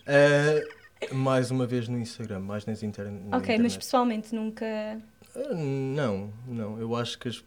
[0.10, 0.66] Eh,
[1.12, 3.24] mais uma vez no Instagram, mais nas internet.
[3.32, 4.66] Ok, mas pessoalmente nunca.
[5.36, 6.80] Ah, não, não.
[6.80, 7.44] Eu acho que as,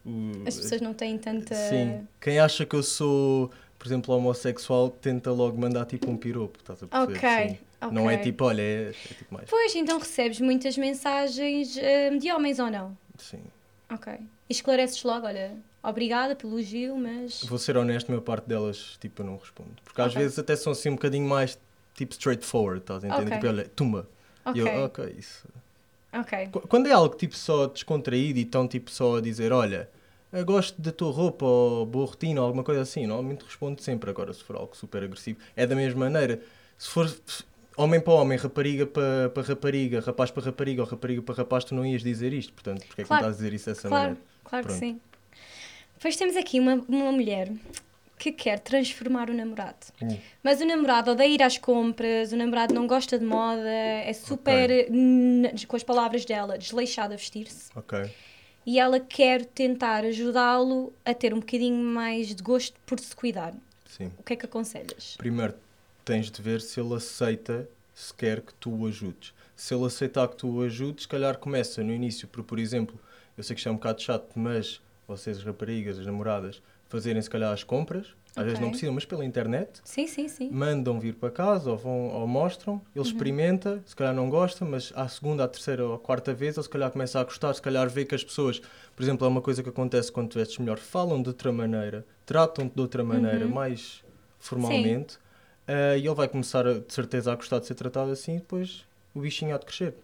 [0.47, 1.55] As pessoas não têm tanta.
[1.55, 2.07] Sim.
[2.21, 6.59] Quem acha que eu sou, por exemplo, homossexual, tenta logo mandar tipo um piropo.
[6.61, 7.17] Estás a perceber?
[7.17, 7.59] Ok, Sim.
[7.81, 7.93] ok.
[7.95, 9.49] Não é tipo, olha, é, é tipo mais.
[9.51, 12.97] Pois, então recebes muitas mensagens hum, de homens ou não?
[13.19, 13.43] Sim.
[13.93, 14.13] Ok.
[14.49, 17.43] E esclareces logo, olha, obrigada pelo elogio, mas.
[17.45, 19.71] Vou ser honesto, a maior parte delas, tipo, eu não respondo.
[19.85, 20.23] Porque às Ok.
[20.23, 21.59] vezes até são assim um bocadinho mais,
[22.01, 23.27] tipo, straightforward, estás a entender?
[23.27, 23.39] Ok.
[23.39, 24.09] Tipo, olha, tumba.
[24.45, 24.61] Ok.
[24.63, 25.47] E eu, ok, isso.
[26.13, 26.49] Ok.
[26.51, 29.89] Qu- Quando é algo tipo só descontraído e tão tipo só a dizer, olha,
[30.45, 34.11] gosto da tua roupa ou boa rotina ou alguma coisa assim, normalmente respondo sempre.
[34.11, 36.41] Agora, se for algo super agressivo, é da mesma maneira.
[36.79, 37.13] Se for
[37.77, 41.75] homem para homem, rapariga para, para rapariga, rapaz para rapariga ou rapariga para rapaz, tu
[41.75, 42.53] não ias dizer isto.
[42.53, 43.23] Portanto, porque é que Claro.
[43.25, 44.21] não estás a dizer isso dessa Claro, maneira?
[44.45, 44.81] claro que Pronto.
[44.81, 45.01] sim.
[45.97, 47.53] Depois temos aqui uma, uma mulher
[48.21, 49.87] que quer transformar o namorado.
[50.03, 50.19] Hum.
[50.43, 54.71] Mas o namorado odeia ir às compras, o namorado não gosta de moda, é super,
[54.91, 57.71] n- com as palavras dela, desleixado a vestir-se.
[57.75, 58.11] Ok.
[58.67, 63.55] E ela quer tentar ajudá-lo a ter um bocadinho mais de gosto por se cuidar.
[63.89, 64.13] Sim.
[64.19, 65.15] O que é que aconselhas?
[65.17, 65.55] Primeiro,
[66.05, 69.33] tens de ver se ele aceita se quer que tu o ajudes.
[69.57, 73.01] Se ele aceitar que tu o ajudes, se calhar começa no início por, por exemplo,
[73.37, 74.79] eu sei que isto é um bocado chato, mas
[75.09, 78.61] vocês, as raparigas, as namoradas, fazerem se calhar as compras, às vezes Ok.
[78.65, 80.51] não precisam, mas pela internet, Sim, sim, sim.
[80.53, 84.93] mandam vir para casa ou, vão, ou mostram, ele experimenta, se calhar não gosta, mas
[84.97, 87.63] à segunda, à terceira ou à quarta vez, ele se calhar começa a gostar, se
[87.63, 88.61] calhar vê que as pessoas,
[88.95, 92.05] por exemplo, é uma coisa que acontece quando tu vestes melhor, falam de outra maneira,
[92.27, 93.53] tratam-te de outra maneira, Uhum.
[93.53, 94.03] mais
[94.39, 95.19] formalmente,
[95.69, 98.39] eh, e ele vai começar a- de certeza a gostar de ser tratado assim, e
[98.39, 99.95] depois o bichinho há de crescer.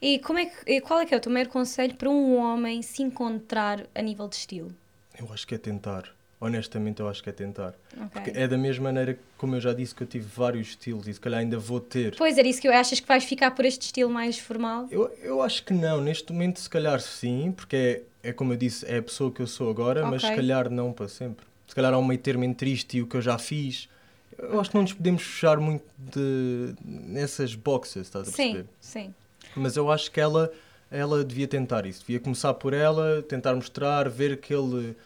[0.00, 2.82] E como é que, qual é que é o teu primeiro conselho para um homem
[2.82, 4.72] se encontrar a nível de estilo?
[5.18, 6.04] Eu acho que é tentar.
[6.42, 7.72] Honestamente eu acho que é tentar.
[7.96, 8.08] Ok.
[8.12, 11.14] Porque é da mesma maneira como eu já disse que eu tive vários estilos e
[11.14, 12.16] se calhar ainda vou ter.
[12.16, 14.88] Pois era isso que eu achas que vais ficar por este estilo mais formal?
[14.90, 18.56] Eu, eu acho que não, neste momento se calhar sim, porque é, é como eu
[18.56, 21.46] disse, é a pessoa que eu sou agora, mas se calhar não para sempre.
[21.68, 23.88] Se calhar há um meio termo entre isto e o que eu já fiz.
[24.36, 28.66] Eu acho que não nos podemos fechar muito de, nessas boxes, estás a Sim, perceber?
[28.80, 29.14] sim.
[29.54, 30.50] Mas eu acho que ela,
[30.90, 32.00] ela devia tentar isso.
[32.00, 34.96] Devia começar por ela, tentar mostrar, ver que ele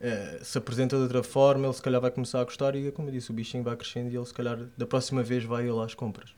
[0.00, 3.08] eh, se apresenta de outra forma, ele se calhar vai começar a gostar e, como
[3.08, 5.80] eu disse, o bichinho vai crescendo e ele se calhar da próxima vez vai ele
[5.80, 6.30] às compras.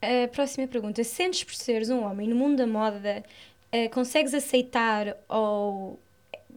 [0.00, 1.02] A próxima pergunta.
[1.04, 3.22] Sentes por seres um homem no mundo da moda,
[3.70, 5.98] eh, consegues aceitar ou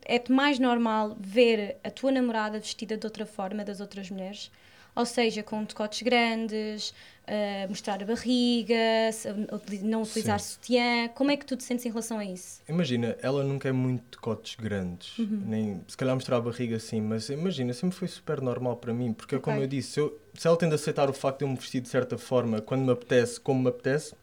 [0.06, 4.50] é-te mais normal ver a tua namorada vestida de outra forma das outras mulheres?
[4.98, 6.92] Ou seja, com decotes grandes,
[7.28, 8.76] eh, mostrar a barriga,
[9.84, 11.08] não utilizar sutiã.
[11.10, 12.62] Como é que tu te sentes em relação a isso?
[12.68, 15.44] Imagina, ela nunca é muito de cotes grandes, Uhum.
[15.46, 19.14] nem se calhar mostrar a barriga assim, mas imagina, sempre foi super normal para mim,
[19.14, 19.66] porque como Ok.
[19.66, 21.80] eu disse, se, eu- se ela tende a aceitar o facto de eu me vestir
[21.80, 24.16] de certa forma, quando me apetece, como me apetece,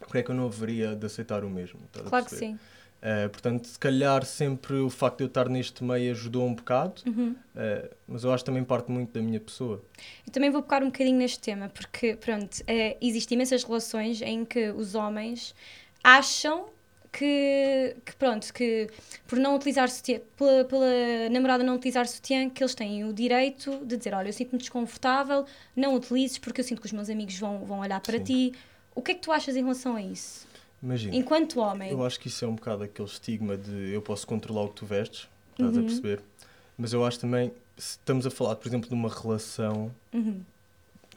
[0.00, 1.80] porque é que eu não haveria de aceitar o mesmo?
[2.08, 2.58] Claro que sim.
[3.00, 7.02] Uh, portanto, se calhar sempre o facto de eu estar neste meio ajudou um bocado,
[7.06, 7.30] Uhum.
[7.54, 9.84] uh, mas eu acho que também parte muito da minha pessoa.
[10.26, 14.44] Eu também vou focar um bocadinho neste tema, porque, pronto, eh, existem imensas relações em
[14.44, 15.54] que os homens
[16.02, 16.66] acham
[17.12, 18.88] que, que, pronto, que
[19.28, 23.78] por não utilizar sutiã, pela, pela namorada não utilizar sutiã, que eles têm o direito
[23.84, 25.44] de dizer, olha, eu sinto-me desconfortável,
[25.76, 28.24] não utilizes porque eu sinto que os meus amigos vão, vão olhar para Sim.
[28.24, 28.52] ti.
[28.94, 30.47] O que é que tu achas em relação a isso?
[30.82, 31.90] Imagina, Enquanto homem.
[31.90, 34.74] eu acho que isso é um bocado aquele estigma de eu posso controlar o que
[34.76, 35.84] tu vestes, estás a Uhum.
[35.86, 36.20] perceber?
[36.76, 40.40] Mas eu acho também, se estamos a falar, por exemplo, de uma relação, Uhum.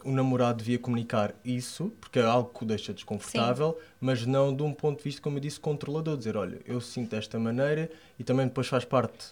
[0.04, 4.64] o namorado devia comunicar isso, porque é algo que o deixa desconfortável, mas não de
[4.64, 8.24] um ponto de vista, como eu disse, controlador, dizer, olha, eu sinto desta maneira e
[8.24, 9.28] também depois faz parte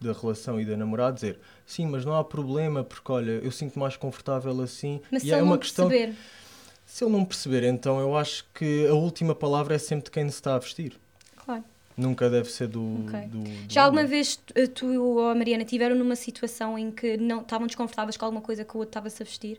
[0.00, 3.78] da relação e da namorada dizer, sim, mas não há problema, porque olha, eu sinto
[3.78, 5.00] mais confortável assim.
[5.10, 6.14] Mas e é uma questão perceber,
[6.92, 10.28] Se ele não perceber, então eu acho que a última palavra é sempre de quem
[10.28, 10.92] se está a vestir.
[11.36, 11.64] claro.
[11.96, 13.04] Nunca deve ser do.
[13.06, 13.20] Ok.
[13.28, 14.10] do- do Já alguma homem.
[14.10, 18.24] vez tu- tu ou a Mariana tiveram numa situação em que não estavam desconfortáveis com
[18.26, 19.58] alguma coisa que o outro estava-se a vestir?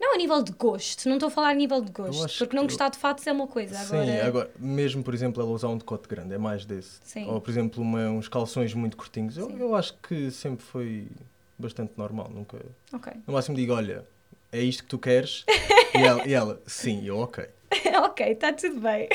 [0.00, 2.64] Não a nível de gosto, não estou a falar a nível de gosto, porque não
[2.64, 3.78] gostar de fatos é uma coisa.
[3.78, 6.98] Agora, Sim, agora, mesmo por exemplo, ela usar um decote grande, é mais desse.
[7.04, 7.26] Sim.
[7.28, 9.36] Ou por exemplo, uma- uns calções muito curtinhos.
[9.36, 11.06] Eu, eu acho que sempre foi
[11.58, 12.30] bastante normal.
[12.34, 12.58] Nunca.
[12.92, 13.12] Ok.
[13.26, 14.04] No máximo digo, olha,
[14.52, 15.44] é isto que tu queres?
[15.94, 17.46] e, ela, e ela, sim, eu, ok.
[18.04, 19.08] ok, está tudo bem.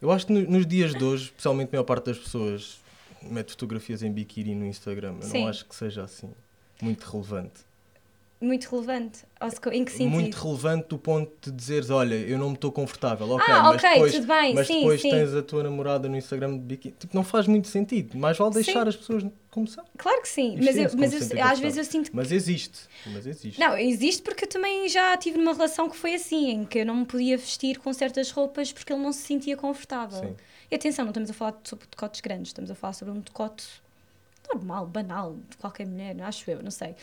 [0.00, 2.80] Eu acho que no- nos dias de hoje, especialmente a maior parte das pessoas
[3.22, 5.16] mete fotografias em biquíni no Instagram.
[5.20, 5.40] Eu Sim.
[5.42, 6.30] não acho que seja assim
[6.80, 7.60] muito relevante.
[8.40, 9.20] Muito relevante.
[9.72, 10.10] Em que sentido?
[10.10, 13.28] Muito relevante do ponto de dizeres, olha, eu não me estou confortável.
[13.32, 15.10] Ok, Ah, mas ok, depois, tudo bem, mas sim, depois sim.
[15.10, 16.94] tens a tua namorada no Instagram de biquíni.
[16.98, 18.16] Tipo, não faz muito sentido.
[18.16, 18.88] Mais vale deixar Sim.
[18.88, 19.84] as pessoas como são.
[19.98, 22.16] Claro que sim, mas, eu, mas eu- às vezes eu sinto que.
[22.16, 22.80] Mas existe.
[23.06, 23.60] Mas existe.
[23.60, 26.86] Não, existe porque eu também já tive numa relação que foi assim, em que eu
[26.86, 30.20] não me podia vestir com certas roupas porque ele não se sentia confortável.
[30.20, 30.36] Sim.
[30.70, 33.64] E atenção, não estamos a falar sobre decotes grandes, estamos a falar sobre um decote
[34.52, 36.94] normal, banal, de qualquer mulher, acho eu, não sei.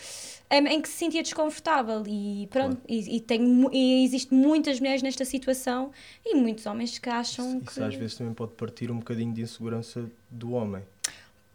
[0.50, 5.02] Em, em que se sentia desconfortável e pronto, e, e, tem, e existe muitas mulheres
[5.02, 5.92] nesta situação
[6.26, 7.82] e muitos homens que acham Isso que...
[7.82, 10.84] às vezes também pode partir um bocadinho de insegurança do homem.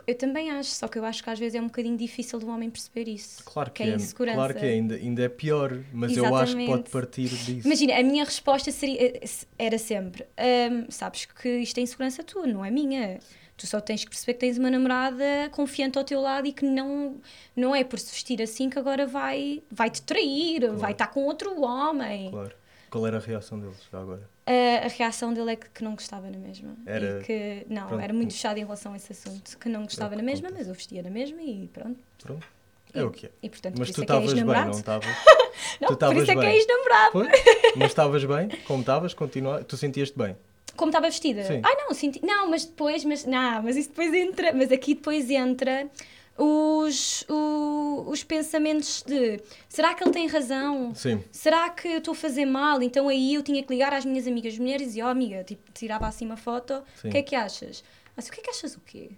[0.05, 2.49] Eu também acho, só que eu acho que às vezes é um bocadinho difícil do
[2.49, 3.43] homem perceber isso.
[3.45, 4.35] Claro que, Que é é.
[4.35, 5.79] Claro que é, ainda, ainda é pior.
[5.93, 6.91] Mas eu acho que pode Exatamente.
[6.91, 7.67] partir disso.
[7.67, 9.21] Imagina, a minha resposta seria,
[9.57, 13.21] era sempre: "Hum, sabes que isto é insegurança tua, não é minha.
[13.63, 16.65] Tu só tens que perceber que tens uma namorada confiante ao teu lado e que
[16.65, 17.21] não,
[17.55, 21.23] não é por se vestir assim que agora vai, vai te trair, vai estar com
[21.27, 22.29] outro homem.
[22.33, 22.51] Claro.
[22.91, 24.29] Qual era a reação deles já agora?
[24.45, 26.75] A, a reação dele é que, que não gostava na mesma.
[26.85, 28.03] Era- E que, não, pronto.
[28.03, 29.57] era muito fechado em relação a esse assunto.
[29.57, 32.01] Que não gostava que na mesma, mas eu vestia na mesma e pronto.
[32.21, 32.45] Pronto.
[32.93, 33.31] É o que é.
[33.45, 35.07] E portanto, Mas tu isso é que estavas bem, não estavas?
[35.81, 36.57] Não, tu por estavas isso é que é bem.
[36.57, 37.13] ex-namorado.
[37.13, 37.29] Pois?
[37.77, 38.49] Mas estavas bem?
[38.67, 39.15] Como estavas?
[39.15, 39.63] Continua...
[39.63, 40.37] Tu sentias-te bem?
[40.77, 41.45] Como estava vestida?
[41.45, 41.61] Sim.
[41.65, 42.25] Ah, não, senti...
[42.25, 45.91] Não, mas depois, mas não, mas isso depois entra, mas aqui depois entra
[46.37, 50.95] os, o- os pensamentos de será que ele tem razão?
[50.95, 51.23] Sim.
[51.31, 52.83] Será que eu estou a fazer mal?
[52.83, 56.07] Então aí eu tinha que ligar às minhas amigas mulheres e ó amiga, tipo, tirava
[56.07, 57.85] assim uma foto, o que é que achas?
[58.17, 59.11] Mas o que é que achas o quê?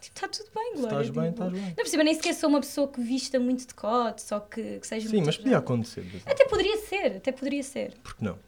[0.00, 0.86] Tipo, está tudo bem, Glória.
[1.02, 1.62] estás bem, tipo, estás bem.
[1.68, 5.08] Não percebo, nem sequer sou uma pessoa que vista muito decote, só que, que seja
[5.10, 6.02] Sim, mas podia acontecer.
[6.02, 7.90] de Até poderia ser, até poderia ser.
[7.90, 8.02] quando.
[8.02, 8.38] Por que não?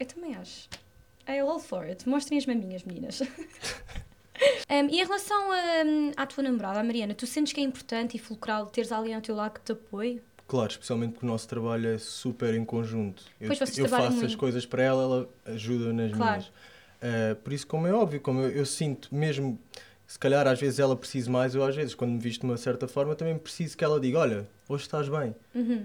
[0.00, 0.68] Eu também acho.
[1.28, 2.08] I'm all for it.
[2.08, 3.22] Mostrem as maminhas, meninas.
[4.68, 8.16] Um, e em relação a- à tua namorada, a Mariana, tu sentes que é importante
[8.16, 10.20] e fulcral teres alguém ao teu lado que te apoie?
[10.48, 13.22] Claro, especialmente porque o nosso trabalho é super em conjunto.
[13.40, 14.38] Eu, Pois eu trabalham faço as muito.
[14.38, 16.32] coisas para ela, ela ajuda nas Claro.
[16.32, 16.52] minhas.
[17.00, 19.56] Ah, por isso, como é óbvio, como eu, eu sinto mesmo
[20.06, 22.56] se calhar às vezes ela precisa mais, eu às vezes, quando me visto de uma
[22.56, 25.34] certa forma, também preciso que ela diga, olha, hoje estás bem.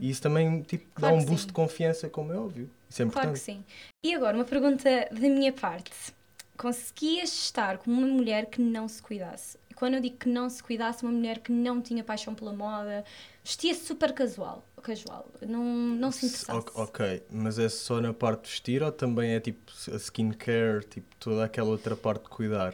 [0.02, 1.48] E isso também tipo, Claro dá um boost sim.
[1.48, 2.68] de confiança, como é óbvio.
[2.90, 3.34] Isso é Claro importante.
[3.34, 3.64] que sim.
[4.04, 5.92] E agora, uma pergunta da minha parte.
[6.58, 9.58] Conseguias estar com uma mulher que não se cuidasse?
[9.70, 12.52] E Quando eu digo que não se cuidasse, uma mulher que não tinha paixão pela
[12.52, 13.06] moda,
[13.44, 16.68] vestia-se super casual, casual, não, não se interessasse.
[16.76, 21.08] ok, mas é só na parte de vestir ou também é tipo a skincare, tipo
[21.18, 22.74] toda aquela outra parte de cuidar?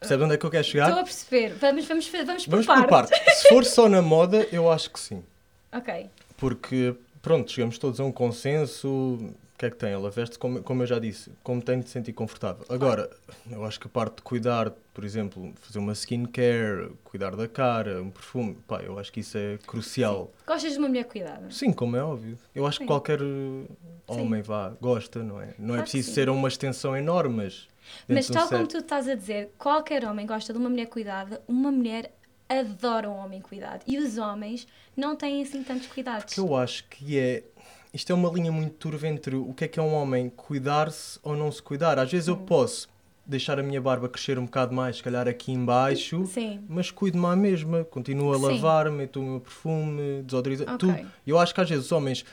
[0.00, 0.86] Percebe onde é que eu quero chegar?
[0.88, 1.54] Estou a perceber.
[1.54, 3.16] Vamos, vamos, vamos, Vamos por por partes.
[3.20, 3.34] parte.
[3.36, 5.22] Se for só na moda, eu acho que sim.
[5.72, 6.10] Ok.
[6.36, 9.32] Porque, pronto, chegamos todos a um consenso.
[9.62, 9.92] Que é que tem?
[9.92, 12.66] Ela veste, como, como eu já disse, como tem de se sentir confortável.
[12.68, 13.08] Agora,
[13.48, 18.02] eu acho que a parte de cuidar, por exemplo, fazer uma skincare, cuidar da cara,
[18.02, 20.32] um perfume, pá, eu acho que isso é crucial.
[20.44, 21.48] Gostas de uma mulher cuidada?
[21.48, 22.36] Sim, como é óbvio.
[22.52, 22.82] Eu acho Sim.
[22.82, 23.68] que qualquer uh,
[24.08, 25.54] homem vá, gosta, não é?
[25.56, 26.14] Não é Claro que preciso sim.
[26.14, 27.68] ser uma extensão enorme, mas.
[28.08, 31.40] Mas tal como certo- tu estás a dizer, qualquer homem gosta de uma mulher cuidada,
[31.46, 32.12] uma mulher
[32.48, 33.82] adora um homem cuidado.
[33.86, 36.34] E os homens não têm assim tantos cuidados.
[36.34, 37.44] que eu acho que é.
[37.92, 41.18] Isto é uma linha muito turva entre o que é que é um homem cuidar-se
[41.22, 41.98] ou não se cuidar.
[41.98, 42.88] Às vezes eu posso
[43.26, 46.60] deixar a minha barba crescer um bocado mais, se calhar aqui em baixo, Sim.
[46.68, 47.84] mas cuido-me à mesma.
[47.84, 48.42] Continuo a Sim.
[48.46, 50.76] lavar, meto o meu perfume, desodoriza, Ok.
[50.78, 51.06] tudo.
[51.26, 52.24] Eu acho que às vezes os homens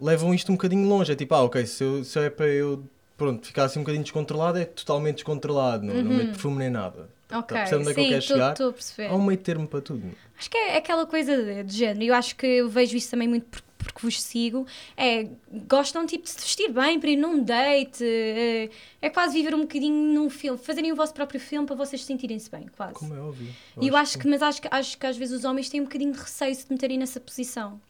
[0.00, 1.12] levam isto um bocadinho longe.
[1.12, 2.82] É tipo, ah, ok, se, eu- se é para eu
[3.16, 5.84] pronto, ficar assim um bocadinho descontrolado, é totalmente descontrolado.
[5.84, 7.08] Não, não meto perfume nem nada.
[7.28, 8.52] Tá- Ok, onde é que eu sim, chegar?
[8.52, 9.08] estou a perceber.
[9.08, 10.02] Há um meio termo para tudo.
[10.38, 12.04] Acho que é aquela coisa de, de género.
[12.04, 14.66] Eu acho que eu vejo isso também muito por- porque vos sigo.
[14.96, 15.28] É,
[15.68, 18.04] gostam tipo de se vestir bem para ir num date.
[18.04, 20.58] É, é quase viver um bocadinho num filme.
[20.58, 22.94] Fazerem o vosso próprio filme para vocês sentirem-se bem, quase.
[22.94, 23.48] Como é óbvio.
[23.80, 25.84] E eu acho que, mas acho que, acho que às vezes os homens têm um
[25.84, 27.80] bocadinho de receio de se meterem nessa posição.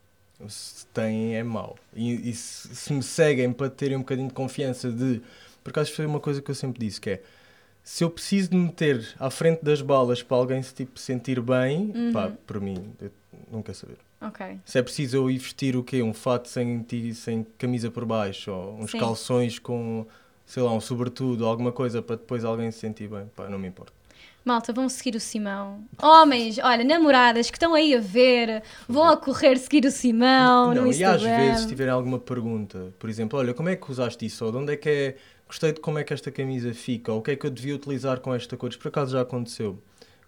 [0.48, 1.76] se têm é mau.
[1.94, 5.20] E, e se, se me seguem para terem um bocadinho de confiança de.
[5.62, 7.22] Por acaso foi uma coisa que eu sempre disse, que é
[7.84, 11.40] se eu preciso de me meter à frente das balas para alguém se tipo, sentir
[11.40, 12.12] bem, Uhum.
[12.12, 13.10] pá, por mim, eu
[13.50, 13.96] não quero saber.
[14.22, 14.58] Ok.
[14.64, 16.02] Se é preciso eu ir vestir o quê?
[16.02, 18.98] Um fato sem, sem camisa por baixo, ou uns Sim.
[18.98, 20.06] calções com,
[20.46, 23.68] sei lá, um sobretudo, alguma coisa para depois alguém se sentir bem, pá, não me
[23.68, 23.92] importa.
[24.44, 25.84] Malta, vão seguir o Simão.
[26.02, 30.86] Homens, olha, namoradas que estão aí a ver, vão a correr seguir o Simão no
[30.88, 31.36] e às Instagram.
[31.36, 34.44] vezes, se tiverem alguma pergunta, por exemplo, olha, como é que usaste isso?
[34.44, 35.16] Ou de onde é que é.
[35.46, 37.12] Gostei de como é que esta camisa fica?
[37.12, 38.74] Ou o que é que eu devia utilizar com esta cor?
[38.76, 39.78] Por acaso já aconteceu.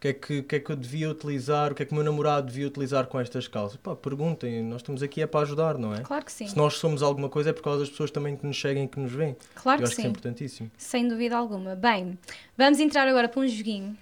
[0.04, 1.72] O que, é que, que é que eu devia utilizar?
[1.72, 3.78] O que é que o meu namorado devia utilizar com estas calças?
[3.78, 6.02] Pá, perguntem, nós estamos aqui é para ajudar, não é?
[6.02, 6.46] Claro que sim.
[6.46, 8.88] Se nós somos alguma coisa é por causa das pessoas também que nos seguem e
[8.88, 9.34] que nos veem.
[9.54, 10.08] Claro eu que acho que sim.
[10.08, 10.70] é importantíssimo.
[10.76, 11.74] Sem dúvida alguma.
[11.74, 12.18] Bem,
[12.54, 13.96] vamos entrar agora para um joguinho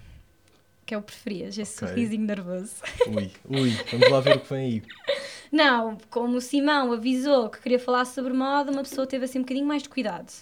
[0.85, 1.87] que é o preferias, esse Ok.
[1.87, 2.73] sorrisinho nervoso.
[3.07, 4.83] Ui, ui, vamos lá ver o que vem aí.
[5.49, 9.43] Não, como o Simão avisou que queria falar sobre moda, uma pessoa teve assim um
[9.43, 10.33] bocadinho mais de cuidado.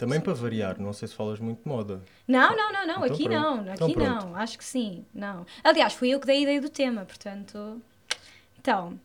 [0.00, 2.00] Também para variar, não sei se falas muito de moda.
[2.26, 3.38] Não, não, não, não, Então aqui pronto.
[3.66, 4.24] não, Então aqui pronto.
[4.26, 5.44] não, acho que sim, não.
[5.62, 7.80] Aliás, fui eu que dei a ideia do tema, portanto.
[8.58, 8.98] Então,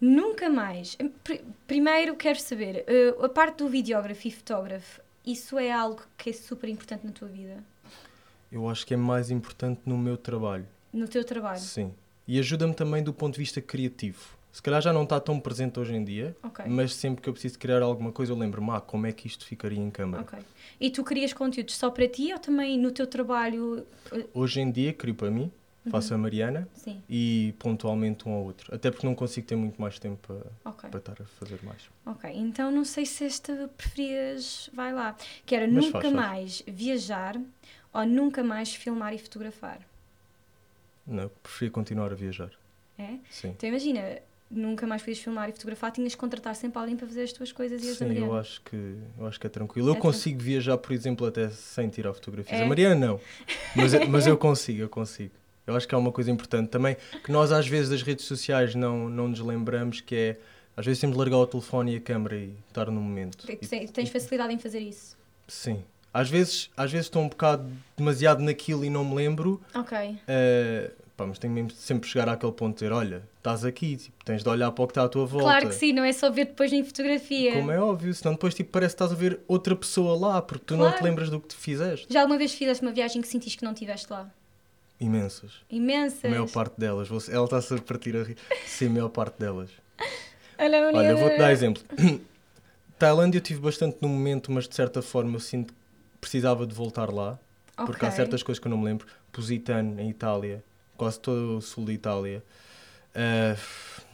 [0.00, 0.96] nunca mais.
[1.24, 6.28] Pr- Primeiro quero saber, eh, a parte do videógrafo e fotógrafo, isso é algo que
[6.28, 7.64] é super importante na tua vida,
[8.52, 10.66] Eu acho que é mais importante no meu trabalho.
[10.92, 11.58] no teu trabalho?
[11.58, 11.92] Sim.
[12.28, 14.36] E ajuda-me também do ponto de vista criativo.
[14.54, 16.64] Se calhar já não está tão presente hoje em dia, Ok.
[16.68, 19.44] mas sempre que eu preciso criar alguma coisa, eu lembro-me, ah, como é que isto
[19.44, 20.22] ficaria em câmara?
[20.22, 20.38] Ok.
[20.80, 23.84] E tu crias conteúdos só para ti ou também no teu trabalho?
[24.12, 25.50] eh, Hoje em dia, crio para mim,
[25.90, 26.20] faço Uhum.
[26.20, 28.72] a Mariana Sim, e pontualmente um ao outro.
[28.72, 30.88] Até porque não consigo ter muito mais tempo para, ok.
[30.88, 31.90] para estar a fazer mais.
[32.06, 34.70] Ok, então não sei se esta preferias.
[34.72, 35.16] Vai lá.
[35.44, 36.14] Que era Mas nunca faz, faz.
[36.14, 37.40] mais viajar
[37.92, 39.80] ou nunca mais filmar e fotografar.
[41.04, 42.50] Não, preferia continuar a viajar.
[42.96, 43.18] É?
[43.28, 43.48] Sim.
[43.48, 44.20] Então imagina,
[44.54, 47.52] nunca mais podias filmar e fotografar, tinhas que contratar sempre alguém para fazer as tuas
[47.52, 49.88] coisas e as da Sim, eu acho, que, eu acho que é tranquilo.
[49.88, 52.60] Eu É consigo viajar, por exemplo, até sem tirar fotografias.
[52.60, 52.62] É?
[52.64, 53.20] A Mariana não.
[53.76, 55.32] Mas, mas eu consigo, eu consigo.
[55.66, 58.74] Eu acho que é uma coisa importante também, que nós às vezes das redes sociais
[58.74, 60.36] não, não nos lembramos, que é,
[60.76, 63.38] às vezes temos de largar o telefone e a câmera e estar no momento.
[63.46, 65.16] Te- E- te- Tens facilidade em fazer isso.
[65.48, 65.82] sim.
[66.12, 70.16] Às vezes, às vezes estou um bocado demasiado naquilo e não me lembro, Ok.
[70.28, 73.96] eh, pá, mas tenho mesmo de sempre chegar àquele ponto de dizer, olha, estás aqui,
[73.96, 75.44] tipo, tens de olhar para o que está à tua volta.
[75.46, 77.52] Claro que sim, não é só ver depois em fotografia.
[77.52, 80.64] Como é óbvio, senão depois tipo, parece que estás a ver outra pessoa lá, porque
[80.66, 80.96] tu não Claro.
[80.98, 82.06] te lembras do que tu fizeste.
[82.10, 84.30] Já alguma vez fizeste uma viagem que sentiste que não estiveste lá?
[85.00, 85.52] Imensas.
[85.68, 86.24] Imensas.
[86.24, 87.08] A maior parte delas.
[87.08, 88.36] Você- Ela está-se a partir a rir.
[88.66, 89.70] Sim, a maior parte delas.
[90.58, 91.82] Olha, Olha, eu vou-te dar exemplo.
[92.98, 95.78] Tailândia eu tive bastante no momento, mas de certa forma eu sinto que
[96.20, 97.38] precisava de voltar lá.
[97.76, 99.06] Porque há certas coisas que eu não me lembro.
[99.32, 100.62] Positano, em Itália.
[100.96, 102.42] Quase todo o sul de Itália.
[103.14, 103.56] Ah,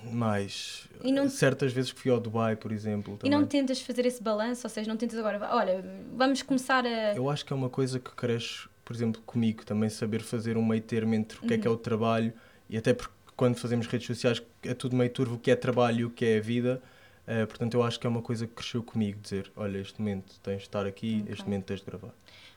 [0.05, 0.89] mais.
[1.03, 3.15] E não- Certas vezes que fui ao Dubai, por exemplo.
[3.15, 3.39] E Também.
[3.39, 4.67] não tentas fazer esse balanço?
[4.67, 7.15] Ou seja, não tentas agora, olha, vamos começar a.
[7.15, 10.65] Eu acho que é uma coisa que cresce por exemplo, comigo, também saber fazer um
[10.67, 12.33] meio termo entre o que é que é o trabalho
[12.69, 16.01] e até porque quando fazemos redes sociais é tudo meio turvo o que é trabalho
[16.01, 16.83] e o que é a vida.
[17.23, 20.35] Uh, portanto, eu acho que é uma coisa que cresceu comigo, dizer, olha, este momento
[20.43, 21.33] tens de estar aqui, Ok.
[21.33, 22.11] este momento tens de gravar.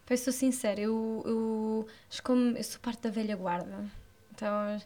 [0.08, 1.88] Pois sou sincera, eu, eu,
[2.24, 3.86] como, eu sou parte da velha guarda.
[4.36, 4.82] Então,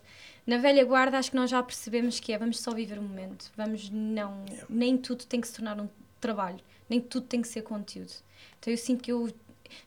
[0.46, 3.52] na velha guarda, acho que nós já percebemos que é vamos só viver o momento.
[3.56, 4.44] Vamos não.
[4.70, 5.88] Nem tudo tem que se tornar um
[6.20, 8.14] trabalho, nem tudo tem que ser conteúdo.
[8.60, 9.30] Então, eu sinto que eu.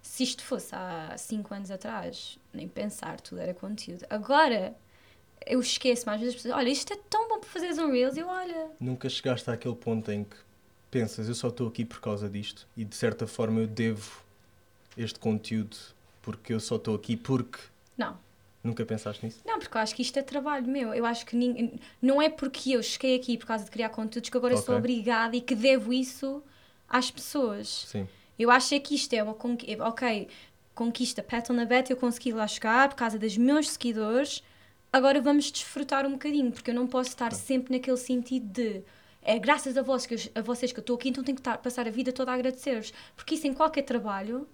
[0.02, 4.04] Se isto fosse há 5 anos atrás, nem pensar, tudo era conteúdo.
[4.10, 4.74] Agora,
[5.46, 8.16] eu esqueço-me às vezes, as pessoas, olha, isto é tão bom para fazeres um Reels,
[8.16, 8.70] e eu, olha.
[8.78, 10.36] Nunca chegaste àquele ponto em que
[10.90, 14.22] pensas, eu só estou aqui por causa disto e de certa forma eu devo
[14.96, 15.76] este conteúdo
[16.20, 17.58] porque eu só estou aqui porque.
[17.96, 18.18] Não,
[18.62, 19.40] Nunca pensaste nisso?
[19.44, 20.92] Não, porque eu acho que isto é trabalho meu.
[20.92, 24.28] Eu acho que ninguém, não é porque eu cheguei aqui por causa de criar conteúdos
[24.28, 26.42] que agora eu sou obrigada e que devo isso
[26.88, 27.86] às pessoas.
[27.88, 28.06] Sim.
[28.38, 29.84] Eu acho é que isto é uma conquista.
[29.86, 30.28] Ok,
[30.74, 34.42] conquista, pat on the back, eu consegui lá chegar por causa dos meus seguidores.
[34.92, 38.82] Agora vamos desfrutar um bocadinho, porque eu não posso estar sempre naquele sentido de.
[39.22, 41.40] É graças a, vós que eu- a vocês que eu estou aqui, então tenho que
[41.40, 42.92] estar, passar a vida toda a agradecer-vos.
[43.14, 44.46] Porque isso em qualquer trabalho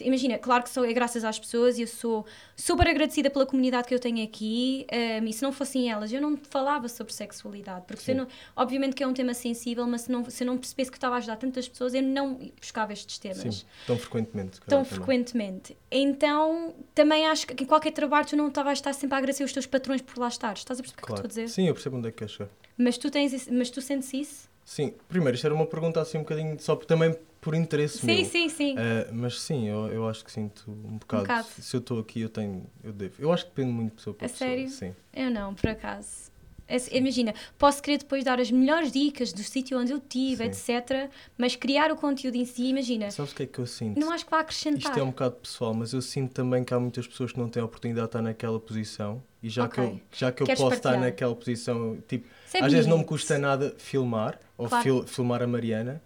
[0.00, 2.24] Imagina, claro que sou, é graças às pessoas e eu sou
[2.56, 4.86] super agradecida pela comunidade que eu tenho aqui
[5.20, 8.26] um, e se não fossem elas eu não falava sobre sexualidade porque se eu não,
[8.56, 11.16] obviamente que é um tema sensível mas se, não, se eu não percebesse que estava
[11.16, 14.60] a ajudar tantas pessoas eu não buscava estes temas Sim, tão frequentemente.
[14.66, 19.14] tão frequentemente então também acho que em qualquer trabalho tu não estavas a estar sempre
[19.14, 21.26] a agradecer os teus patrões por lá estar estás a perceber o que eu Claro.
[21.26, 21.54] estou a dizer?
[21.54, 22.50] Sim, eu percebo onde é que queres chegar.
[22.78, 24.51] mas tu, tens, mas tu sentes isso?
[24.64, 28.24] Sim, primeiro, isto era uma pergunta assim um bocadinho só também por interesse sim, meu.
[28.24, 31.22] sim, sim Ah, mas sim, eu, eu acho que sinto um bocado.
[31.24, 31.48] bocado.
[31.58, 32.64] Se eu estou aqui, eu tenho.
[32.82, 33.14] Eu devo.
[33.18, 34.48] Eu acho que depende muito de pessoa para A pessoa.
[34.50, 34.68] sério?
[34.70, 34.94] Sim.
[35.12, 36.30] Eu não, por acaso.
[36.68, 40.72] É- Imagina, posso querer depois dar as melhores dicas do sítio onde eu estive, Sim.
[40.72, 41.10] etc.
[41.36, 43.98] Mas criar o conteúdo em si, imagina, Sabes o que é que eu sinto?
[44.00, 44.78] não acho que vá acrescentar.
[44.80, 47.48] Isto é um bocado pessoal, mas eu sinto também que há muitas pessoas que não
[47.48, 50.60] têm a oportunidade de estar naquela posição e já que eu, já que eu Queres
[50.62, 51.10] posso estar partilhar?
[51.10, 52.28] naquela posição, tipo,
[52.60, 54.82] às vezes não me custa nada filmar ou Claro.
[54.84, 56.02] fil- filmar a Mariana,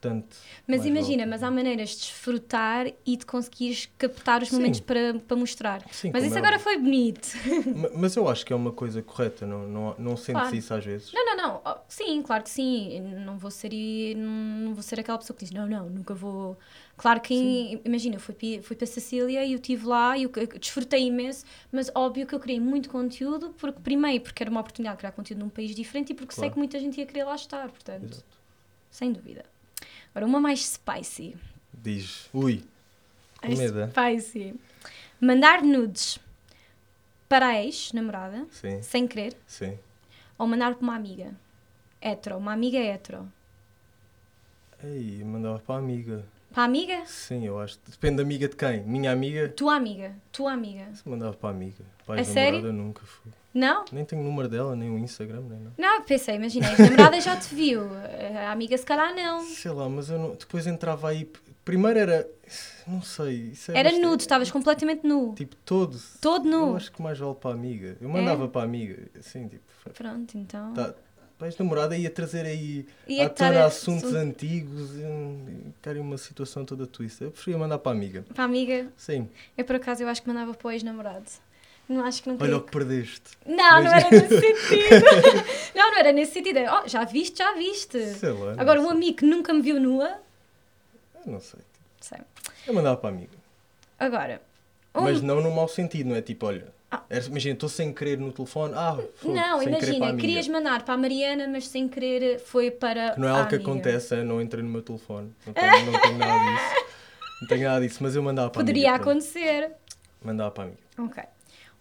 [0.00, 0.36] portanto.
[0.66, 4.56] Mas imagina, mas há maneiras de desfrutar e de conseguires captar os Sim.
[4.56, 5.82] momentos para, para mostrar.
[5.90, 7.28] Sim, mas isso é agora foi bonito.
[7.74, 10.56] Ma- Mas eu acho que é uma coisa correta, não, não, não sentes Claro.
[10.56, 11.12] isso às vezes?
[11.12, 11.62] Não, não, não.
[11.64, 13.00] Oh, Sim, claro que sim.
[13.24, 13.70] Não vou ser,
[14.16, 16.56] não vou ser aquela pessoa que diz, não, não, nunca vou.
[16.96, 20.46] Claro que, imagina, eu fui, fui para Sicília e eu estive lá e eu, eu
[20.58, 24.96] desfrutei imenso, mas óbvio que eu criei muito conteúdo, porque primeiro, porque era uma oportunidade
[24.96, 26.52] de criar conteúdo num país diferente e porque sei Claro.
[26.54, 28.24] que muita gente ia querer lá estar, portanto, Exato.
[28.90, 29.44] sem dúvida.
[30.18, 31.36] Agora, uma mais spicy.
[31.72, 32.64] Diz, ui,
[33.40, 33.88] com medo, é?
[33.88, 34.58] Spicy.
[35.20, 36.18] Mandar nudes
[37.28, 38.44] para a ex-namorada,
[38.82, 39.78] sem querer, sim.
[40.36, 41.32] ou mandar para uma amiga.
[42.02, 43.32] Hetero, uma amiga hetero.
[44.82, 46.24] Ei, mandava para a amiga.
[46.58, 47.02] Para a amiga?
[47.06, 47.78] Sim, eu acho.
[47.88, 48.80] Depende da amiga de quem?
[48.82, 49.48] Minha amiga?
[49.50, 50.12] Tua amiga.
[50.32, 50.88] Tua amiga.
[50.92, 51.84] Se mandava para a amiga.
[52.04, 52.58] Pai A sério?
[52.58, 53.30] namorada nunca fui.
[53.54, 53.84] Não?
[53.92, 55.74] Nem tenho o número dela, nem o Instagram, nem nada.
[55.78, 57.82] Não, pensei, imagina, a namorada já te viu.
[58.44, 59.40] A amiga se calhar não.
[59.44, 60.30] Sei lá, mas eu não...
[60.34, 61.30] depois entrava aí.
[61.64, 62.28] Primeiro era.
[62.88, 63.50] Não sei.
[63.52, 65.34] Isso é Era bastante- nude, estavas completamente nu.
[65.36, 65.96] Tipo, todo.
[66.20, 66.74] Todo Eu nu.
[66.76, 67.96] acho que mais vale para a amiga.
[68.00, 68.48] Eu mandava É?
[68.48, 69.08] para a amiga.
[69.16, 69.62] Assim, tipo.
[69.94, 70.74] Pronto, então.
[70.74, 70.92] Tá,
[71.40, 75.02] a namorada ia trazer aí Ia à tona assuntos antigos e
[75.82, 77.22] querem uma situação toda twist.
[77.22, 78.24] Eu preferia mandar para a amiga.
[78.34, 79.28] Para a amiga, Sim.
[79.56, 81.24] eu por acaso eu acho que mandava para o ex-namorado.
[81.88, 83.30] Não acho que não Olha o que perdeste.
[83.46, 85.04] Não, não Mas- era nesse sentido.
[85.74, 86.58] não, não era nesse sentido.
[86.70, 87.98] Oh, já viste, já viste.
[88.14, 88.52] Sei lá.
[88.54, 88.92] não Agora, um sei.
[88.92, 90.18] amigo que nunca me viu nua.
[91.24, 91.60] Eu não sei.
[92.00, 92.18] Sei.
[92.66, 93.32] Eu mandava para a amiga.
[93.98, 94.42] Agora.
[94.94, 96.66] um- Mas não no mau sentido, não é tipo, olha.
[96.90, 97.02] Ah.
[97.26, 98.72] Imagina, estou sem querer no telefone.
[98.74, 103.10] Ah, fogo, Não, imagina, querias mandar para a Mariana, mas sem querer foi para.
[103.12, 103.70] Que não é algo que amiga.
[103.70, 105.30] acontece, é, não entrei no meu telefone.
[105.46, 106.86] Não tenho, não tenho nada disso.
[107.42, 109.02] Não tenho nada disso, mas eu mandava para Poderia amiga.
[109.10, 109.70] acontecer.
[110.24, 110.80] Mandava para a amiga.
[110.98, 111.22] Ok.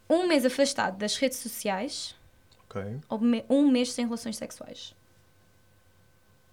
[0.09, 2.13] Um mês afastado das redes sociais
[2.69, 2.81] Ok.
[3.09, 4.93] ou um mês sem relações sexuais?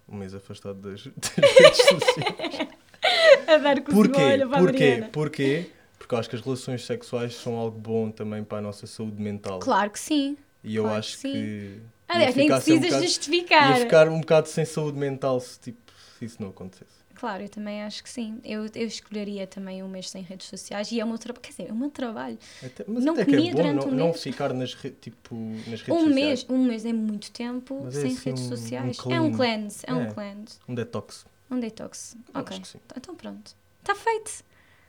[0.07, 2.67] Um mês afastado das, das redes sociais.
[3.47, 4.37] A dar com Porquê?
[4.57, 5.03] Porquê?
[5.11, 5.71] Porquê?
[6.05, 9.19] Porque eu acho que as relações sexuais são algo bom também para a nossa saúde
[9.19, 9.57] mental.
[9.57, 10.37] Claro que sim.
[10.63, 11.81] E eu claro acho que que.
[12.07, 13.69] Aliás, ia nem ficar sem um precisas bocado- justificar.
[13.71, 15.79] Ia ficar um bocado sem saúde mental se, tipo,
[16.19, 16.93] se isso não acontecesse.
[17.15, 18.39] Claro, eu também acho que sim.
[18.43, 21.41] Eu, eu escolheria também um mês sem redes sociais e é o meu trabalho.
[21.41, 22.37] Quer dizer, é o meu trabalho.
[22.63, 24.21] Até, mas Não até que é comia bom durante não, um não mês.
[24.21, 26.13] ficar nas, re- tipo, nas redes Um sociais.
[26.13, 28.99] mês, um mês é muito tempo Mas é sem assim redes um- um sociais.
[28.99, 29.21] é clean.
[29.23, 30.13] um cleanse, é, um É.
[30.13, 30.59] cleanse.
[30.69, 31.25] Um detox.
[31.49, 32.15] Um detox.
[32.31, 32.51] Eu ok.
[32.53, 32.79] acho que sim.
[32.95, 33.55] Então pronto.
[33.81, 34.43] Está feito.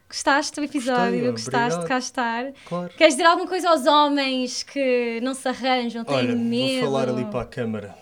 [0.08, 1.32] Gostaste do episódio?
[1.32, 2.52] Gostei, Gostaste de cá estar?
[2.66, 2.92] Claro.
[2.94, 6.82] Queres dizer alguma coisa aos homens que não se arranjam, têm Olha, medo?
[6.82, 7.94] vou falar ali para a câmara.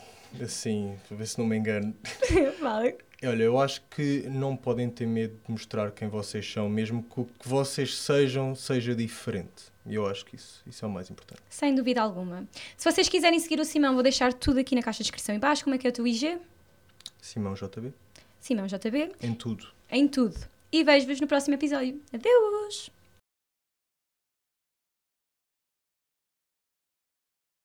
[0.42, 1.94] Assim, para ver se não me engano.
[2.60, 2.96] Vale.
[3.24, 7.20] Olha, eu acho que não podem ter medo de mostrar quem vocês são, mesmo que
[7.20, 9.72] o que vocês sejam seja diferente.
[9.86, 11.40] E eu acho que isso, isso é o mais importante.
[11.48, 12.46] Sem dúvida alguma.
[12.76, 15.38] Se vocês quiserem seguir o Simão, vou deixar tudo aqui na caixa de descrição em
[15.38, 15.64] baixo.
[15.64, 16.36] Como é que é o teu IG?
[17.20, 17.92] Simão JB,
[18.40, 19.68] Simão JB, em tudo.
[19.90, 20.36] em tudo.
[20.76, 22.02] E vejo-vos no próximo episódio.
[22.12, 22.90] Adeus!